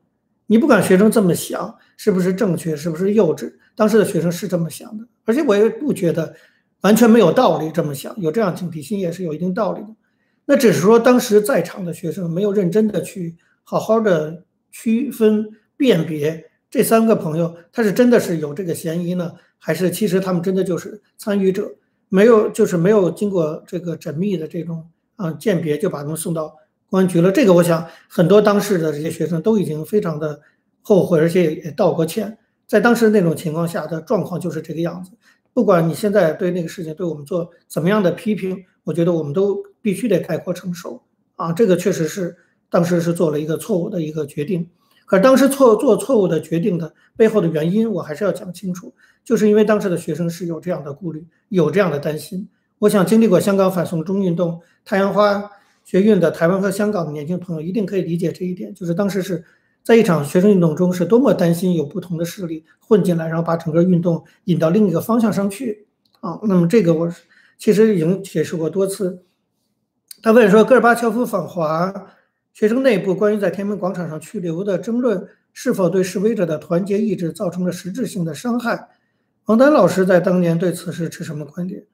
[0.50, 3.52] 你不管学生这么想是不是正确，是不是幼稚？
[3.76, 6.34] 当时的学生是这么想的，而且我也不觉得
[6.80, 9.88] 完全没有道理这么想，有这样警惕心也是有一定道理的。
[10.46, 21.70] 那只是说当时在场的学生没有认真的去好好的区分辨别这三个朋友，他是真的是有这个嫌疑呢，还是其实他们真的就是参与者？
[22.08, 26.56] 没有，就是没有经过这个缜密的这种啊鉴别，就把他们送到。
[26.90, 30.40] 公安局了，这个我想很多当时的这些学生都已经非常的
[30.80, 32.38] 后悔，而且也道过歉。
[32.66, 35.10] 在当时那种情况下的状况就是这个样子。
[35.52, 41.02] 不管你现在对那个事情对我们做怎么样的批评，我觉得我们都必须得概括承受
[41.36, 41.52] 啊。
[41.52, 42.36] 这个确实是
[42.70, 44.68] 当时是做了一个错误的一个决定。
[45.04, 52.48] 可是当时错做错误的决定的背后的原因，我还是要讲清楚，就是因为当时的学生是有这样的顾虑，有这样的担心。
[52.78, 55.50] 我想经历过香港反送中运动、太阳花。
[55.88, 59.42] 学运的台湾和香港的年轻朋友一定可以理解这一点，就是当时是
[59.82, 65.86] 在一场学生运动中，是多么担心有不同的势力混进来，然后把整个运动引到另一个方向上去
[66.20, 66.38] 啊。
[66.42, 67.10] 那么这个我
[67.56, 69.22] 其实已经解释过多次。
[70.22, 71.90] 他问说，戈尔巴乔夫访华，
[72.52, 78.88] 学生内部关于在天安门广场上去留的争论，是否对示威者的团结意志造成了实质性的伤害？
[79.46, 81.86] 王丹老师在当年对此事持什么观点？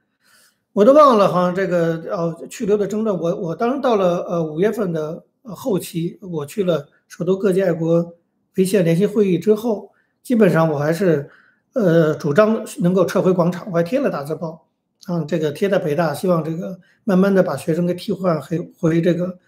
[0.75, 8.13] 我都忘了，好像这个哦，去留的争论，我我当时到了呃五月份的后期，我去了首都各界爱国
[8.57, 11.31] 维宪联席会议之后，基本上我还是
[11.75, 14.67] 呃主张能够撤回广场，我还贴了大字报，
[15.07, 19.39] 啊，这个贴在北大，希望这个慢慢的把学生给替换回回这个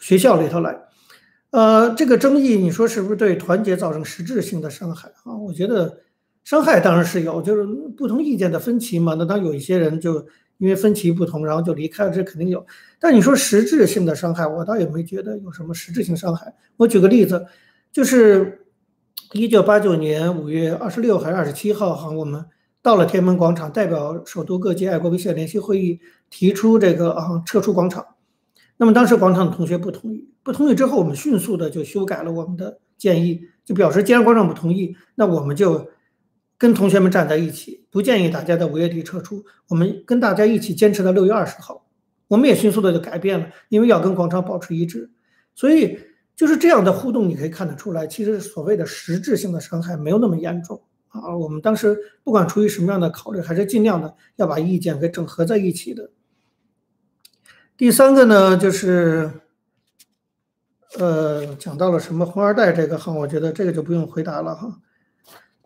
[0.00, 0.74] 学校里头来，
[1.50, 5.36] 呃，这个争议你说是不是对团结造成实质性的伤害啊？
[5.36, 5.98] 我觉得
[6.44, 10.26] 伤害当然是有，就是不同意见的分歧嘛，那当有一些人就。
[10.62, 12.64] 因为分歧不同，然后就离开了，这肯定有。
[13.00, 16.54] 但你说实质性的伤害，我倒也没觉得有什么实质性伤害。
[16.76, 17.44] 我举个例子，
[17.90, 18.64] 就是
[19.32, 22.46] 一九八九年五月二十六还是二十七号，哈，我们
[22.80, 25.98] 到了天安门广场，代表首都各界爱国维宪联席会议
[26.30, 28.06] 提出这个啊撤出广场。
[28.76, 35.88] 那么当时广场的同学不同意，不同意之后，我们迅速的就修改了我们的建议，就表示既然广场不同意，那我们就。
[36.58, 39.44] 跟同学们站在一起，不建议大家在五月底撤出。
[39.68, 41.86] 我们跟大家一起坚持到六月二十号，
[42.26, 45.10] 我们也迅速的就改变了，因为要跟广场保持一致。
[45.54, 45.98] 所以
[46.34, 51.36] 就是这样的互动，你可以看得出来，其实所谓的实质性的伤害没有那么严重啊。
[51.36, 56.10] 我们当时不管出于什么样的考虑，还是尽量的要把意见给整合在一起的。
[57.76, 59.30] 第三个呢，就是
[60.98, 64.80] 呃，讲到了什么红二代这个哈，我觉得这个就不用回答了哈。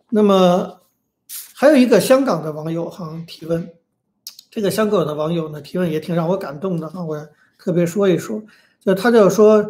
[0.09, 0.81] 那么。
[1.59, 3.67] 还有一个香港的网友哈提问，
[4.51, 7.27] 这个香港的网友呢提问也挺让我感动的哈，我
[7.57, 8.43] 特别说一说，
[8.79, 9.67] 就他就说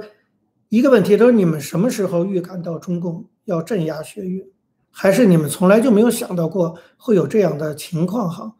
[0.67, 4.45] 一个问题，他说你们什么时候预感到中共要镇压学运，
[4.91, 8.53] 还是你们从来就没有想到过会有这样的情况哈？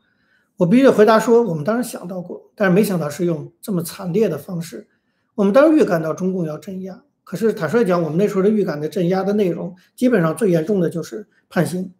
[0.55, 4.88] 我必须得回答说，我们当然想到过，但是没想到是用这么惨烈的方式。
[5.36, 11.91] 我们当然预感到中共要镇压，可是坦率讲，我们那时候的预感的镇压的内容，基本上最严重的就是判刑。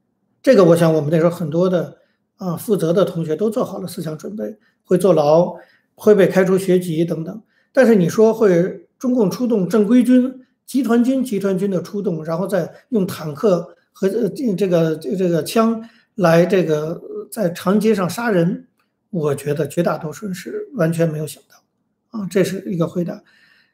[0.48, 1.98] 这个我想我们那时候很多的
[2.38, 5.54] 啊负责的同学都做好了思想准备，会坐牢，
[5.94, 7.44] 会被开除学籍等等。
[7.74, 15.84] 但是你说会中共出动正规军、集团军、集团军的出动，然后再用坦克和这个这个枪
[16.16, 18.68] 来这个在长街上杀人，
[19.10, 22.18] 我觉得绝大多数人是完全没有想到。
[22.18, 23.22] 啊，这是一个回答。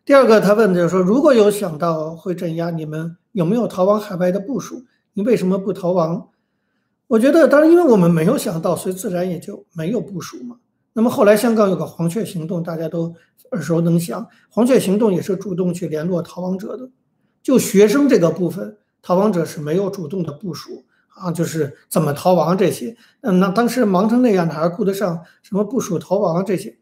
[0.04, 4.86] 第二个，他问的就是说，如果有想到会镇压，你们有没有逃往海外的部署？
[5.14, 6.30] 你为什么不逃亡？
[7.14, 10.56] 我觉得，当然，因为我们没有想到，所以自然也就没有部署嘛。
[10.94, 13.14] 那么后来香港有个黄雀行动，大家都
[13.52, 14.28] 耳熟能详。
[14.50, 16.90] 黄雀行动也是主动去联络逃亡者的。
[17.44, 22.98] 就学生这个部分，逃亡者是没有主动的部署啊，就是怎么逃亡这些。
[23.22, 26.78] 嗯，那当时忙成那样，哪还顾得上什么部署逃亡这些？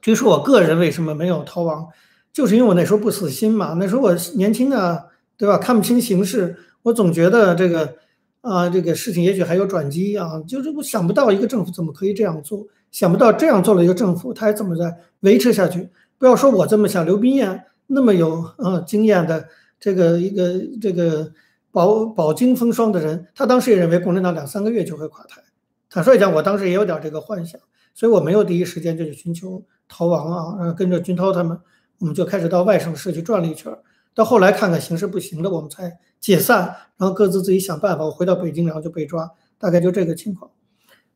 [0.00, 1.88] 至于说我个人为什么没有逃亡，
[2.32, 3.74] 就是因为我那时候不死心嘛。
[3.78, 5.04] 那时候我年轻啊，
[5.36, 5.58] 对吧？
[5.58, 7.96] 看不清形势，我总觉得这个
[8.44, 10.38] 啊，这个事情也许还有转机啊。
[10.46, 15.88] 就是我想不到一个政府怎么可以这样做，想不到这样做了一个政府，他还怎么在维持下去？
[16.18, 19.48] 不要说我这么想，刘斌燕那么有呃经验的
[19.80, 21.32] 这个一个这个
[21.72, 25.42] 饱饱经风霜的人，他当时也认为共产党两三个月就会垮台。
[25.90, 27.60] 坦率讲，我当时也有点这个幻想，
[27.94, 29.64] 所以我没有第一时间就去寻求。
[29.86, 31.58] 逃亡啊，跟着军涛他们，
[31.98, 33.70] 我们就开始到外省市去转了一圈。
[34.14, 38.06] 到后来看看形势不行了，我们才解散，然后各自自己想办法。
[38.06, 40.50] 我回到北京，然后就被抓，大概就这个情况。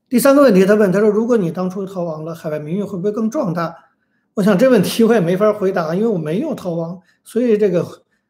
[0.06, 3.74] 第三个问题，他问他说：“如果你当初逃亡了，海外民运会不会更壮大？”
[4.36, 7.82] 我想这问题我也没法回答，因为我没有逃亡，所以这个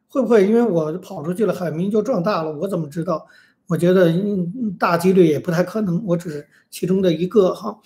[0.07, 2.53] 会不会因为我跑出去了，海外民运就壮大了？
[2.53, 3.27] 我怎么知道？
[3.67, 4.09] 我觉得
[4.79, 7.77] 大几率也不太可能，我只是其中的一个哈。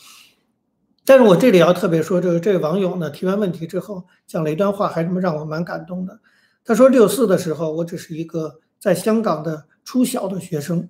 [1.04, 6.20] 但是我这里要特别说，这个这位网友呢提完问题之后讲了一段话，还是让我蛮感动的。
[6.64, 10.90] 他说六四的时候，我只是一个在香港的初小的学生，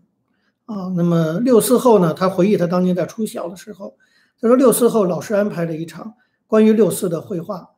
[0.65, 3.95] 啊，那么六四后呢，他回忆他当年在初小的时候，
[4.41, 6.15] 他说六四后老师安排了一场
[6.47, 7.75] 关于六四的绘画，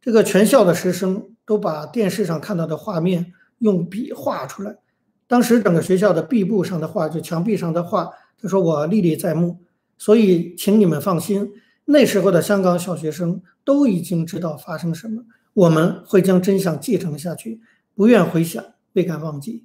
[0.00, 4.78] 这个全校的师生都把电视上看到的画面用笔画出来，
[5.26, 8.08] 当时整个学校的壁布上的画，就墙壁上的画，
[8.40, 9.58] 他说我历历在目，
[9.98, 11.52] 所以请你们放心。
[11.84, 17.60] 那时候的香港小学生都已经知道发生什么，我们会将真相继承下去，
[17.94, 18.64] 不愿回想，
[18.98, 19.64] 未敢忘记。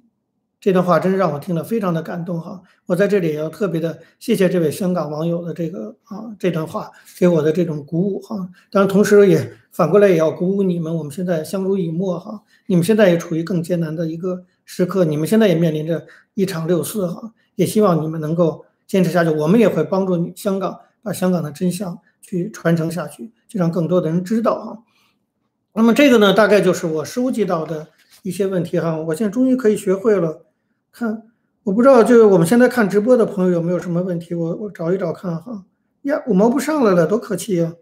[0.60, 2.62] 这段话真是让我听了非常的感动哈！
[2.86, 8.48] 我在这里也要特别的谢谢这位香港网友的这个啊这段话给我的这种鼓舞哈。
[8.70, 12.44] 当然，同时也反过来也要鼓舞你们，我们现在相濡以沫哈。
[12.66, 21.98] 你们现在也处于更艰难的一个时刻，你们现在也面临着一场六四哈，也希望你们能够坚持下去，我们也会帮助你香港把香港的真相。
[22.26, 24.78] 去传承下去，就让更多的人知道哈。
[25.74, 27.88] 那么这个呢，大概就是我收集到的
[28.24, 28.96] 一些问题哈。
[28.96, 30.46] 我现在终于可以学会了
[30.90, 31.22] 看，
[31.62, 35.66] 我不知道就是我们现在看直播的朋友有没有什么问题，我我找一找看哈。
[36.02, 37.74] 呀，我毛不上来了，多可气呀！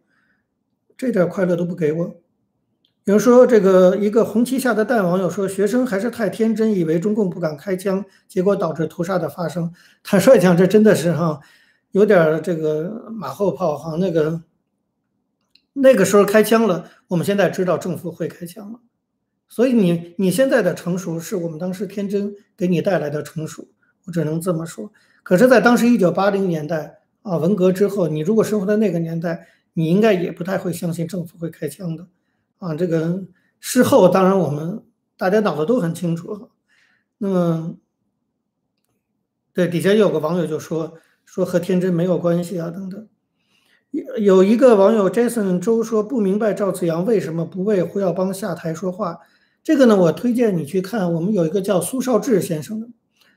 [0.96, 2.14] 这点快乐都不给我。
[3.04, 9.72] 有人说这个一个红旗下的蛋网友说，学生还是太天真，以为中共不敢开枪，结果导致屠杀的发生。
[10.04, 11.40] 坦率讲，这真的是哈。
[11.90, 14.40] 有点这个马后炮哈，那个
[15.72, 18.78] 那个时候开枪了，我们现在知道政府会开枪了，
[19.52, 23.68] 所以你你现在的成熟是我们当时天真给你带来的成熟，
[24.06, 24.90] 我只能这么说。
[25.22, 32.06] 可是，在当时一九八零年代啊，文革之后，你如果生活在那个年代，你应该也不太会相信政府会开枪的
[32.56, 32.74] 啊。
[32.74, 33.24] 这个
[33.60, 34.82] 事后，当然我们
[35.18, 36.48] 大家脑子都很清楚。
[37.18, 37.76] 那么，
[39.52, 40.94] 对底下有个网友就说。
[41.24, 43.08] 说和天真没有关系啊，等等。
[43.90, 49.18] 有有一个网友 Jason 周说不明白赵子阳为什么不为胡耀邦下台说话。
[49.62, 52.88] 这个呢，我推荐你去看，我们有一个叫苏少志先生的。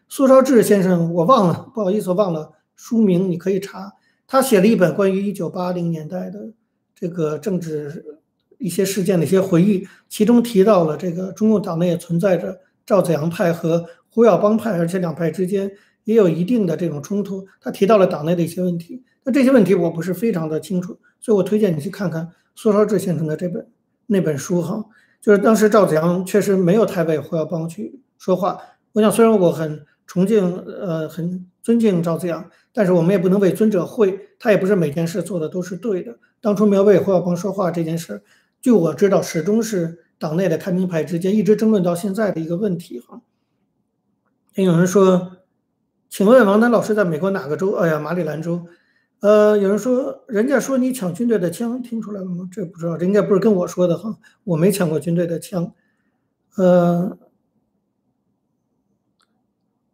[0.09, 3.93] 苏少志先生，我忘了，不好意思，忘了书名，你可以查。
[4.27, 6.51] 他写了一本关于一九八零年代的
[6.95, 8.19] 这个政治
[8.57, 15.71] 一些事件的一些回忆，其中提到了这个中共党内也存在着赵子阳派和胡耀邦派，而且两派之间。
[16.05, 23.67] 也有一定的这种冲突，他提到了党内的一些问题，那这些问题我不是非常的清楚，所以我推荐你去看看苏绍志先生的这本
[24.05, 24.85] 那本书哈，
[25.25, 28.61] 就是当时赵子阳确实没有太为胡耀邦去说话。
[28.91, 36.19] 我想虽然我很崇敬呃很尊敬赵子阳，但是我们也不能为尊者讳，他也不是每件事做的都是对的。
[36.39, 38.21] 当初没有为胡耀邦说话这件事，
[38.61, 43.23] 据我知道始终是党内的开明派之间一直争论到现在的一个问题哈。
[44.53, 45.31] 有人说。
[46.07, 47.73] 请问王丹老师在美国哪个州？
[47.73, 48.67] 哎呀，马里兰州。
[49.25, 52.47] 呃，有人说，人家说你抢军队的枪，听出来了吗？
[52.51, 55.73] 这不知道，人家不是跟我说的哈，我没抢过军队的枪。
[56.57, 57.17] 呃，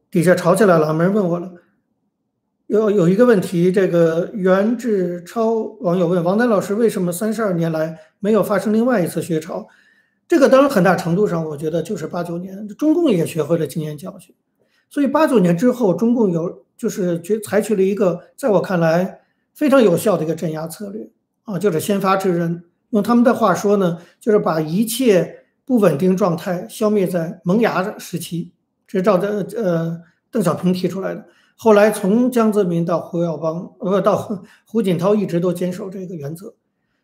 [0.10, 1.54] 底下吵起来了，没人问我了。
[2.68, 9.66] 有有一个问题，这个袁志超网友问王丹老师，为什么三十二年来没有发生另外一次学潮？
[10.28, 14.36] 这个当然很大程度上，我觉得就是八九年，中共也学会了经验教训。
[14.90, 19.21] 所以八九年之后，中共有就是决采取了一个在我看来
[19.54, 21.10] 非常有效的一个镇压策略
[21.44, 22.64] 啊，就是先发制人。
[22.90, 28.52] 用他们的话说呢，就是把一切不稳定状态消灭在萌芽时期。
[28.88, 31.26] 这是照着呃邓小平提出来的。
[31.56, 36.54] 后来从江泽民到胡耀邦，呃到胡锦涛一直都坚守这个原则。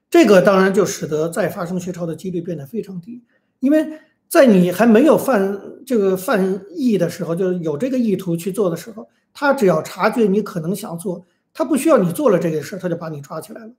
[0.10, 3.24] 这个当然就使得再发生学潮的几率变得非常低，
[3.60, 4.00] 因为。
[4.30, 11.26] 在你还没有犯这个犯意的时候，就是有这个意图去做的时候，他只要察觉你可能想做，
[11.58, 13.72] 他不需要你做了这个事他就把你抓起来了。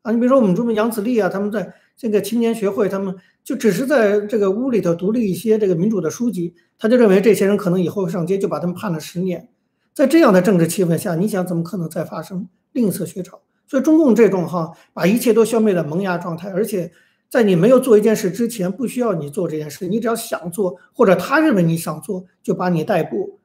[0.00, 3.14] 啊，你比如说我们中国杨子立啊，他们在这个青年学会，他们
[3.44, 9.50] 就只是在这个屋里头读了一些这个民主的书籍，他就认为这些人可能以后上街，就把他们判了十年。
[9.92, 13.42] 在这样的政治气氛下，你想怎么可能再发生另一次学潮？
[13.66, 16.90] 所以中共这种哈，把一切都消灭的萌芽状态，而且。
[17.28, 23.40] 在你没有做一件事之前，不需要你做这件事，你只要想做，或者他认为你想做，就把你逮捕。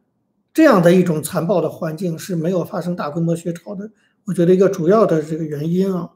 [0.53, 3.91] 这样的一种残暴的环境是没有发生大规模学潮的，
[4.25, 6.11] 我觉得一个主要的这个原因啊。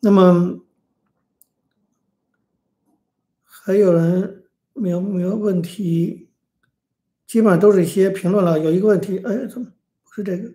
[0.00, 0.60] 那么
[3.44, 6.28] 还有人没有没有问题？
[7.26, 8.58] 基本上都是一些评论了。
[8.58, 9.66] 有一个问题，哎，怎么
[10.02, 10.52] 不是这个？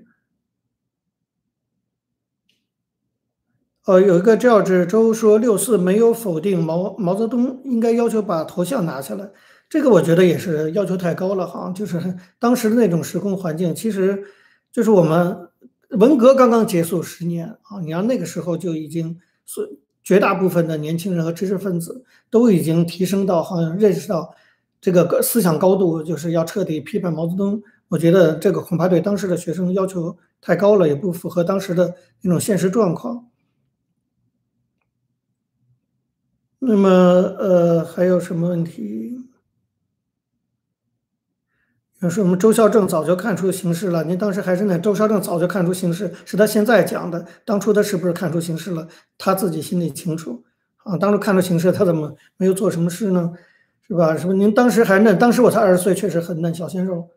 [3.86, 9.32] 呃，有一个赵志洲说六四没有否定毛毛泽东，应该要求把头像拿下来。
[9.76, 11.70] 这个我觉得也是要求太高了哈。
[11.76, 12.00] 就是
[12.40, 14.24] 当时的那种时空环境，其实
[14.72, 15.50] 就是我们
[15.90, 24.34] 文革刚刚结束十年啊，你让那个时候就已经是绝大部分的年轻人和知识分子都已经提升到好像认识到
[24.80, 27.62] 这个思想高度，就是要彻底批判毛泽东。
[27.90, 33.28] 我觉得这个恐怕对当时的学生要求太高了，也不符合当时的那种现实状况。
[36.60, 39.15] 那么，呃，还有什么问题？
[42.02, 47.26] 要是我们周孝正早就看出形势了，您当时还是那周孝正早就看出形势，是他现在讲的。
[47.46, 48.88] 当初他是不是看出形势了？
[49.18, 50.44] 他自己心里清楚
[50.84, 50.98] 啊。
[50.98, 53.32] 当初看出形势，他怎么没有做什么事呢？
[53.88, 54.18] 是吧？
[54.18, 54.34] 是不？
[54.34, 57.10] 您当时还嫩，当时我才二十岁，确实很嫩，小鲜肉。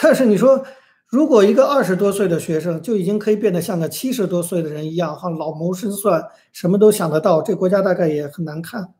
[0.00, 0.64] 但是你说。
[1.08, 8.94] 如果一个二十多岁的学生就已经可以变得像个七十多岁的人一样，哈，老谋深算，什么都想得到，这国家大概也很难看。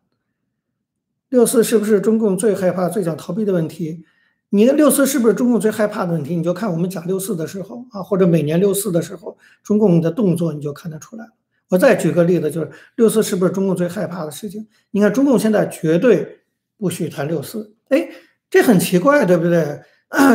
[1.29, 4.05] 六四是不是中共最害怕、最想逃避的问题？
[4.51, 6.37] 你的六四是不是中共最害怕的问题？
[6.37, 11.27] 你就看我们讲六四的时候啊，或者每年六四的时候，中共的动作你就看得出来。
[11.71, 14.67] 我再举个例子，就是六四是不是中共最害怕的事情？
[14.93, 16.41] 你看中共现在绝对
[16.79, 18.09] 不许谈六四，哎，
[18.49, 19.81] 这很奇怪，对不对？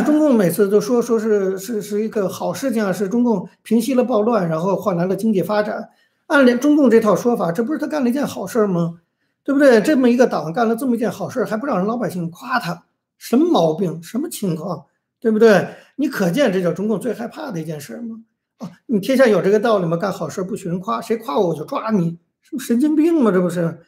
[0.04, 5.88] 中共每次都说说是是是一个好事情啊，是中共平息了暴乱，然后换来了经济发展。
[6.26, 9.00] 按连中共这套说法，这不是他干了一件好事吗？
[9.42, 9.80] 对不对？
[9.80, 12.82] 这么一个党干了这么一件好事，还不让人老百姓夸他，
[13.20, 14.02] 什么毛病？
[14.02, 14.86] 什么情况？
[15.20, 15.68] 对不对？
[15.96, 18.16] 你可见这叫中共最害怕的一件事吗？
[18.56, 19.94] 啊，你天下有这个道理吗？
[19.98, 23.30] 干好事不许人夸，谁夸我我就抓你，是不神经病吗？
[23.30, 23.78] 这不是？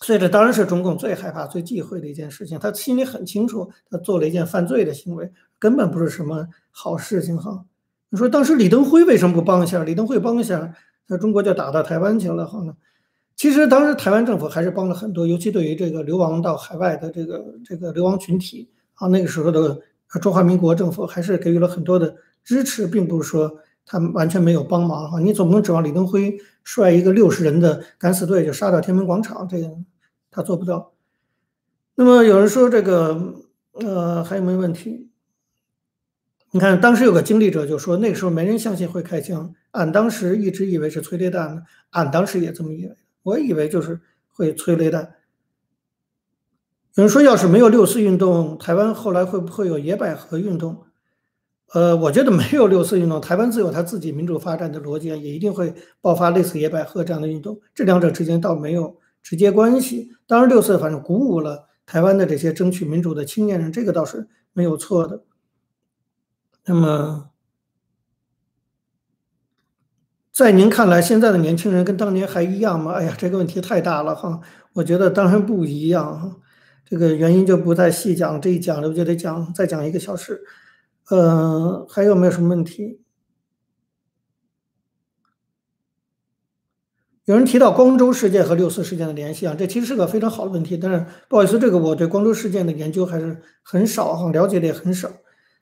[0.00, 2.58] 所以这当然是中共最害怕、最忌讳的一件事情。
[2.58, 7.38] 他心里很清楚，他做了一件犯罪的行为，根本不是什么好事情。
[7.38, 7.64] 哈，
[8.10, 9.84] 你说当时李登辉为什么不帮一下？
[9.84, 10.74] 李登辉帮一下，
[11.06, 12.44] 那中国就打到台湾去了。
[12.44, 12.74] 哈呢，
[13.36, 19.80] 其实当时台湾政府还是帮了很多，尤其对于这个流亡到海外的这个这个流亡群体啊，那个时候的
[20.20, 22.14] 中华民国政府还是给予了很多的
[22.44, 25.10] 支持，并不是说他们完全没有帮忙。
[25.10, 29.68] 哈，你总不能指望李登辉率一个六十人的敢死队就杀到天安门广场这个。
[30.34, 30.94] 他做不到。
[31.94, 33.34] 那么有人说这个，
[33.72, 35.10] 呃，还有没有问题？
[36.52, 39.54] 你看，当时有个经历者就说，那个时候没人相信会开枪。
[39.72, 44.00] 俺当时一直以为是催泪弹呢，俺当时也这么以为，我以为就是
[44.30, 45.14] 会催泪弹。
[46.94, 50.84] 有人说，要是没有六四运动，台湾后来会不会有野百合运动？
[51.72, 57.60] 呃，我觉得没有六四运动，台湾自有他自己民主发展的逻辑，也一定会爆发类似野百合这样的运动。
[57.74, 58.98] 这两者之间倒没有。
[59.22, 65.22] 直接关系，当然六四反正鼓舞了台湾的这些争取民主的青年人，这个倒是没有错的。
[66.64, 67.30] 那么，
[70.32, 72.92] 在您看来，现在的年轻人跟当年还一样吗？
[72.92, 74.40] 哎呀，这个问题太大了哈。
[74.72, 76.36] 我觉得当然不一样哈，
[76.86, 80.42] 这个原因就不再细讲，这一讲了我就得讲，再讲一个小时。
[81.10, 83.02] 嗯，还有没有什么问题？
[87.26, 90.78] 有人提到光州事件和六四事件的联系啊，这其实是个非常好的问题。
[90.78, 95.10] 但是不好意思，这个我对光州事件的研究还是很少哈，了解的也很少。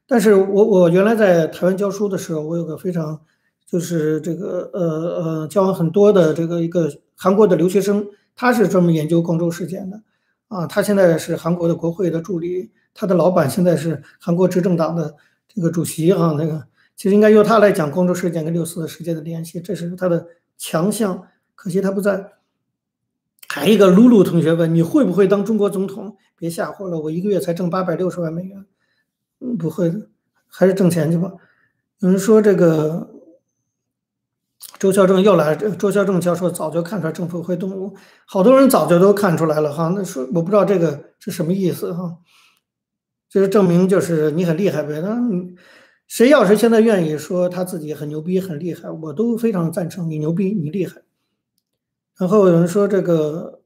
[0.06, 3.20] 但是我我原来在台湾教书的时候，我有个非常。
[3.70, 4.80] 就是这个呃
[5.22, 8.04] 呃教完很多的这个一个韩国的留学生，
[8.34, 10.02] 他是专门研究光州事件的
[10.48, 15.14] 啊，他现在是韩国的国会的助理，他的老板现在是韩国执政党的
[15.46, 16.64] 这个主席啊，那个
[16.96, 20.26] 其实应该由他来讲光州事件跟六四事件的联系，这是他的
[20.58, 21.28] 强项。
[21.54, 22.32] 可惜他不在。
[23.48, 28.64] 还一个露露同学问：“你会不会当中国总统？”别吓唬了，我一个月才挣八百六十万美元，
[29.40, 30.08] 嗯，不会的，
[30.46, 31.32] 还是挣钱去吧。
[31.98, 33.10] 有人说这个
[34.78, 37.94] 周孝正又来，周孝正教授早就看出来政府会动武，
[38.24, 39.92] 好多人早就都看出来了哈。
[39.94, 42.16] 那说我不知道这个是什么意思哈，
[43.28, 45.00] 就是证明就是你很厉害呗。
[45.02, 45.54] 那你
[46.06, 51.02] 谁要是现在愿意说他自己很牛逼很厉害，我都非常赞成你牛逼你厉害。
[52.18, 53.60] 然后有人说这个，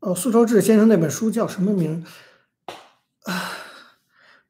[0.00, 2.04] 哦，苏超志先生那本书叫什么名？
[3.24, 3.52] 啊，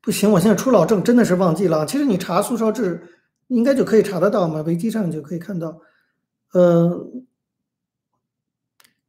[0.00, 1.86] 不行，我现在出老症，真的是忘记了。
[1.86, 3.06] 其实你查苏超志，
[3.48, 5.80] 应该就可以查得到嘛，维基上就可以看到。
[6.52, 7.26] 嗯，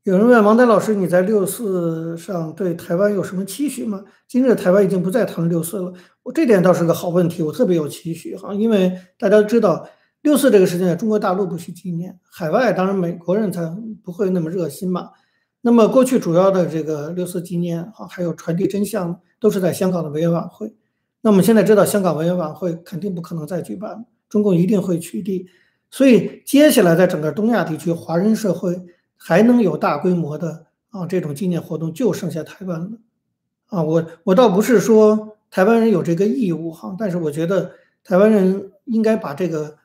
[0.04, 4.04] 有人问王丹老师，你在六四上对台湾有什么期许吗？
[4.28, 9.88] 今日台湾已经不再谈六四了，我这点倒是个好问题，我特别有期许哈，因为大家都知道。
[10.22, 13.62] 六四这个事件，中国大陆不去纪念，海外当然美国人才
[14.04, 15.12] 不会那么热心嘛。
[15.62, 20.76] 那么过去主要的这个六四纪念啊，还有传递真相，都是在香港的维园晚会。
[21.22, 24.06] 那我们现在知道，香港维园晚会肯定不可能再举办了，
[24.36, 25.46] 中共一定会取缔。
[25.90, 28.76] 所以接下来在整个东亚地区，华人社会
[29.16, 32.90] 还能有大规模的啊这种纪念活动，就剩下台湾了。
[33.68, 37.72] 啊，我我倒不是说台湾人有这个义务哈，但是我觉得
[38.04, 39.78] 台湾人应该把这个。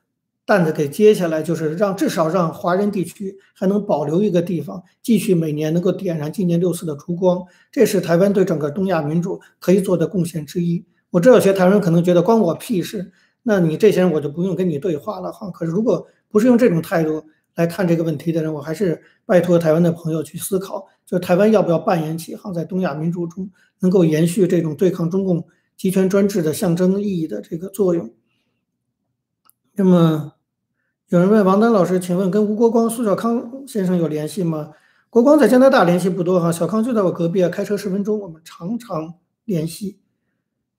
[0.43, 10.83] 担子给接下来，就是让至少让华人地区还能保留一个地方，继续每年能够点燃纪念六四的烛光，这是台湾对整个东亚民主可以做的贡献之一。
[11.11, 13.13] 我知道有些台湾人可能觉得关我屁事，
[13.43, 15.49] 那你这些人我就不用跟你对话了哈。
[15.51, 17.23] 可是如果不是用这种态度
[17.55, 28.13] 来看这个问题的人，我还是拜托台湾的朋友去思考，就台湾要不要扮演起哈在东亚民主中能够延续这种对抗中共集权专制的象征意义的这个作用。
[29.75, 30.33] 那么。
[31.09, 34.71] 有人问王丹老师，请问跟吴国光、苏小康先生有联系吗？
[35.09, 39.99] 国光在加拿大联系不多哈，小康就在我隔壁啊，开车十分钟，我们常常联系。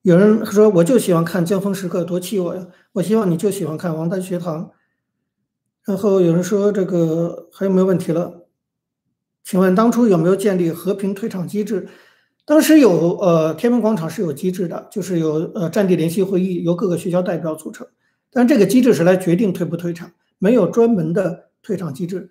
[0.02, 2.66] 有人说我就喜欢看《江峰时刻》，多气我呀！
[2.94, 4.64] 我希望你就喜欢看《王丹学堂》。
[5.84, 8.48] 然后有人说这个还有没有问题了？
[9.44, 11.86] 请问当初有没有建立和平退场机制？
[12.44, 17.86] 当时有，呃，天安门广场是有机制的，就是有呃战地联席会议，由各个学校代表组成，
[18.32, 20.10] 但这个机制是来决定退不退场。
[20.38, 22.28] 没有专门的退场机制。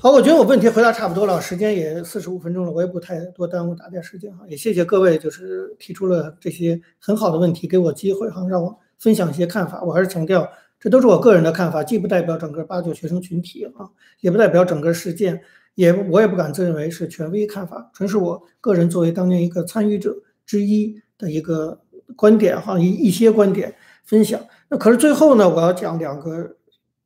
[0.00, 4.44] 好，我觉得我问题回答差不多了，时间也四十五分钟了，我也不太多耽误大家时间哈。
[4.48, 9.82] 也谢谢各位，就是提出了这些很好的问题，给我机会哈，让我分享一些看法。
[9.82, 13.90] 我还是强调，这都是我个人的看法，既不代表整个八九学生群体啊，
[14.20, 15.40] 也不代表整个事件，
[15.74, 20.14] 也我也不敢自认为是权威看法，纯是我个人作为当年一个参与者
[20.46, 21.80] 之一的一个
[22.14, 23.74] 观点哈，一一些观点
[24.04, 24.40] 分享。
[24.68, 26.54] 那可是最后呢，我要讲两个。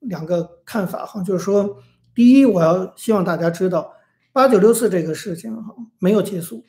[0.03, 1.76] 两个看法哈，就是说，
[2.14, 3.92] 第一，我要希望大家知道，
[4.32, 6.64] 八九六四这个事情哈没有结束，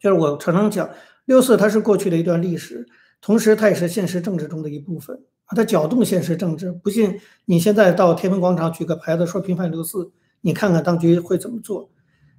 [0.00, 0.90] 就是我常常讲，
[1.24, 2.86] 六四它是过去的一段历史，
[3.20, 6.72] 同时它也是现实政治中的一部分，它搅动现实政治。
[6.72, 10.10] 不信你现在到天安门广场举个牌子说平反六四，
[10.40, 11.90] 你看看当局会怎么做。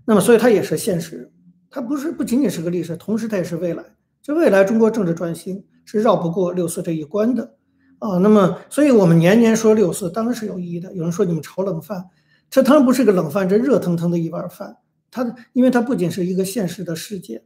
[0.05, 1.31] 那么，所以它也是现实，
[1.69, 3.83] 它不是不仅仅是个历史，同时它也是未来。
[4.21, 7.55] 就未来中国政治转型是绕不过六四这一关的。
[7.99, 10.93] 啊，那么，所以我们年年说六四，当然是有意义的。
[10.93, 12.05] 有人说你们炒冷饭，
[12.56, 14.78] 这当然不是个冷饭，这热腾腾的一碗饭。
[15.12, 17.43] 它，因为它不仅是一个现实的世界，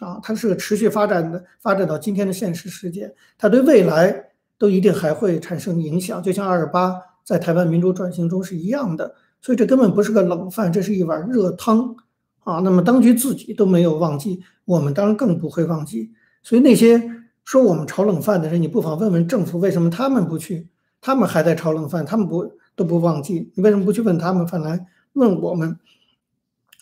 [0.00, 6.20] 啊，它是个持续发展的，发展到今天的现实世界，它对未来都一定还会产生影响。
[6.20, 11.94] 就像二二八在台湾民主转型中是一样的，所以这根本不是个冷饭，这是一碗热汤。
[12.40, 16.10] 啊，那么当局自己都没有忘记，我们当然更不会忘记。
[16.42, 17.20] 所以那些。
[17.42, 20.68] 说我们炒冷饭的人，你不妨问问政府为什么他们不去？
[21.00, 23.50] 他们还在炒冷饭，他们不都不忘记？
[23.54, 25.78] 你为什么不去问他们，反来问我们？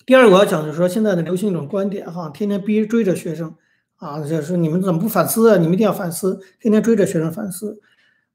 [0.07, 3.55] 第二，我要讲的是说，现在的流行一种观点，哈，天天逼追着学生
[3.97, 5.57] 啊，就是你们怎么不反思啊？
[5.59, 7.81] 你们一定要反思，天天追着学生反思。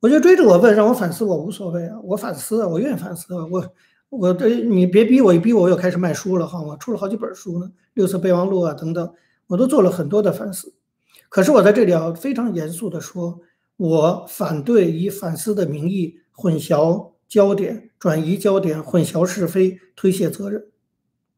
[0.01, 3.33] 我就追着我问，让我反思，我无所谓啊，我反思，我愿意反思。
[3.33, 3.73] 我
[4.09, 9.13] 我这你别逼我，一逼我，又开始卖书了，哈，我出了好几本书呢，《六次备忘录》啊等等，
[9.47, 10.73] 我都做了很多的反思。
[11.29, 13.39] 可是我在这里要非常严肃地说，
[13.77, 20.67] 我反对以反思的名义混淆焦点、转移焦点、混淆是非、推卸责任。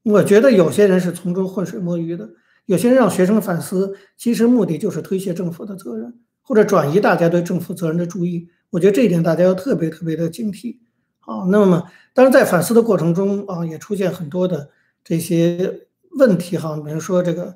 [0.04, 2.32] 我觉得有些人是从中浑水摸鱼的，
[2.66, 8.50] 有些人让学生反思，其实目的就是推卸政府的责任，或者转移大家对政府责任的注意。
[8.72, 10.80] 我觉得这一点大家要特别特别的警惕。
[11.22, 11.82] 啊，那么
[12.14, 14.70] 当然在反思的过程中啊，也出现很多的
[15.02, 15.88] 这些
[16.20, 17.56] 问题哈，比如说这个，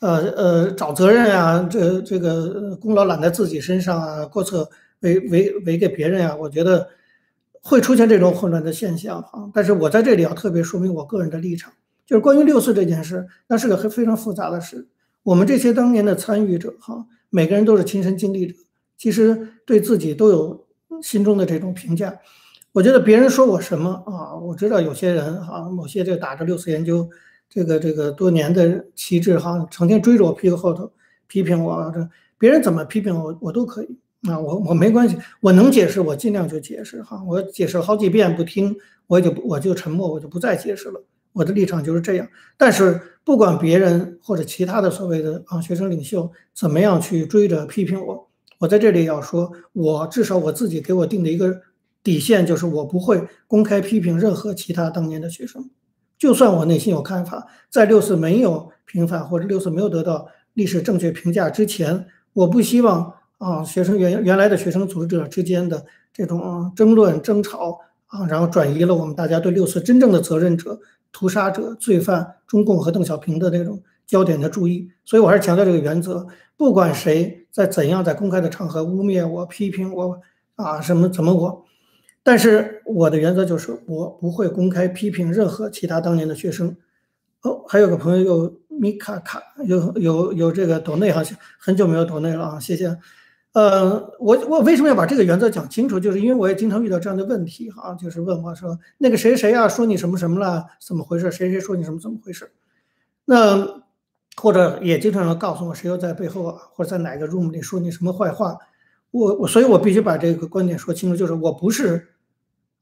[0.00, 4.68] 呃呃，找责任啊，这这个功劳揽在自己身上啊，过错
[5.02, 6.88] 为为为给别人啊，我觉得
[7.68, 9.50] 会出现这种混乱的现象啊。
[9.52, 11.72] 但是我在这里要特别说明我个人的立场，
[12.06, 14.86] 就是关于六四这件事，那是个非常复杂的事。
[15.24, 18.54] 我们这些当年的参与者哈，每个人都是亲身经历者，
[18.96, 20.64] 其实对自己都有
[21.02, 22.16] 心中的这种评价。
[22.70, 24.36] 我觉得别人说我什么啊？
[24.36, 27.08] 我知道有些人哈，某些这个打着六四研究
[27.48, 30.92] 这个这个多年的旗帜哈，成天追着我屁股后头
[31.26, 32.08] 批评我，这
[32.38, 33.98] 别人怎么批评我，我都可以
[34.28, 42.28] 啊，我我没关系，我能解释我尽量就解释哈，我解释好几遍不听，我也就我就沉默，我就不再解释了，我的立场就是这样。
[42.56, 51.62] 但是不管别人或者其他的所谓的啊学生领袖怎么样去追着批评我，我在这里要说，我至少我自己给我定的一个。
[52.06, 55.68] 底线就是我不会公开批评任何其他当年的学生，
[56.16, 70.80] 就算我内心有看法，在六四没有平反或者六四没有得到历史正确评价之前，我不希望啊学生原原来的学生组织者之间的这种争论争吵啊，然后转移了我们大家对六四真正的责任者、
[71.12, 74.90] 屠杀者、罪犯中共和邓小平的这种焦点的注意。
[75.04, 76.26] 所以我还是强调这个原则，
[76.56, 80.20] 不管谁在怎样在公开的场合污蔑我、批评我
[80.54, 81.64] 啊什么怎么我。
[82.22, 86.76] 但是我的原则就是，我不会公开批评任何其他当年的学生。
[87.42, 91.22] 哦，还有个朋友有米卡卡，有有有这个抖内哈，
[91.58, 92.98] 很久没有抖内了啊，谢谢。
[93.56, 95.98] 呃，我我为什么要把这个原则讲清楚？
[95.98, 101.30] 就是因为我也经常遇到这样的问题哈，就是问我说那个谁谁啊说你什么什么了，怎么回事？
[101.32, 102.52] 谁谁说你什么怎么回事？
[103.24, 103.82] 那
[104.36, 108.58] 或者也经常告诉我谁又在背后啊，或者在哪个 room 里说你什么坏话？
[109.10, 112.08] 我我所以，我必须把这个观点说清楚，就是我不是。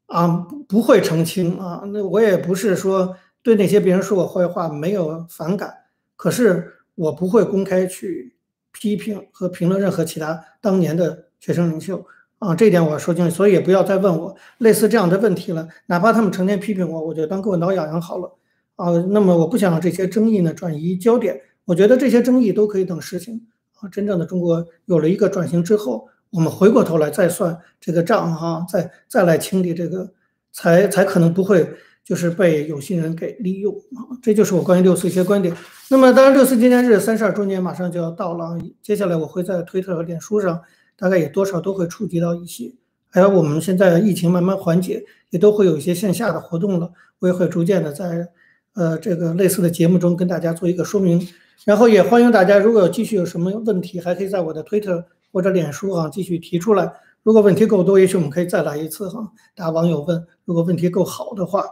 [0.06, 5.72] 啊，不会澄清啊，那我也不是说对那些别人说我坏话没有反感，
[6.16, 8.33] 可是我不会公开去
[8.74, 12.04] 批评和评论任何其他当年的学生领袖
[12.38, 18.36] 啊，这一点我要说清楚，所以也不要再问我类似这样的问题了，哪怕他们成天批评我，我就当给我挠痒痒好了
[18.76, 18.90] 啊。
[19.08, 23.46] 那么我不想让这些争议呢转移焦点，我觉得这些争议都可以等事情
[23.80, 26.08] 啊，真正的中国有了一个转型之后。
[26.30, 30.12] 我们回过头来再算这个账哈，再再来清理这个，
[30.50, 31.64] 才才可能不会
[32.04, 34.12] 就是被有心人给利用啊。
[34.22, 35.56] 这就是我关于六四一些观点。
[35.88, 40.60] 那么当然，六四纪念日三十二周年马上就要到了，接下来我会在推特和脸书上，
[40.96, 42.72] 大概也多少都会触及到一些。
[43.10, 48.28] 还有我们现在疫情慢慢缓解，也都会有一些线下的活动了，我也会逐渐的在
[48.74, 51.26] 呃这个类似的节目中跟大家做一个说明。
[51.64, 55.04] 然后也欢迎大家，如果有继续有什么问题，还可以在我的推特。
[55.32, 56.92] 或者脸书啊，继续提出来。
[57.24, 59.32] 如果问题够多，也许我们可以再来一次哈。
[59.56, 61.64] 大家网友问，如果问题够好的话，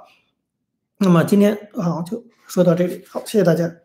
[1.02, 3.04] 那么今天啊就说到这里。
[3.08, 3.81] 好，谢谢大家。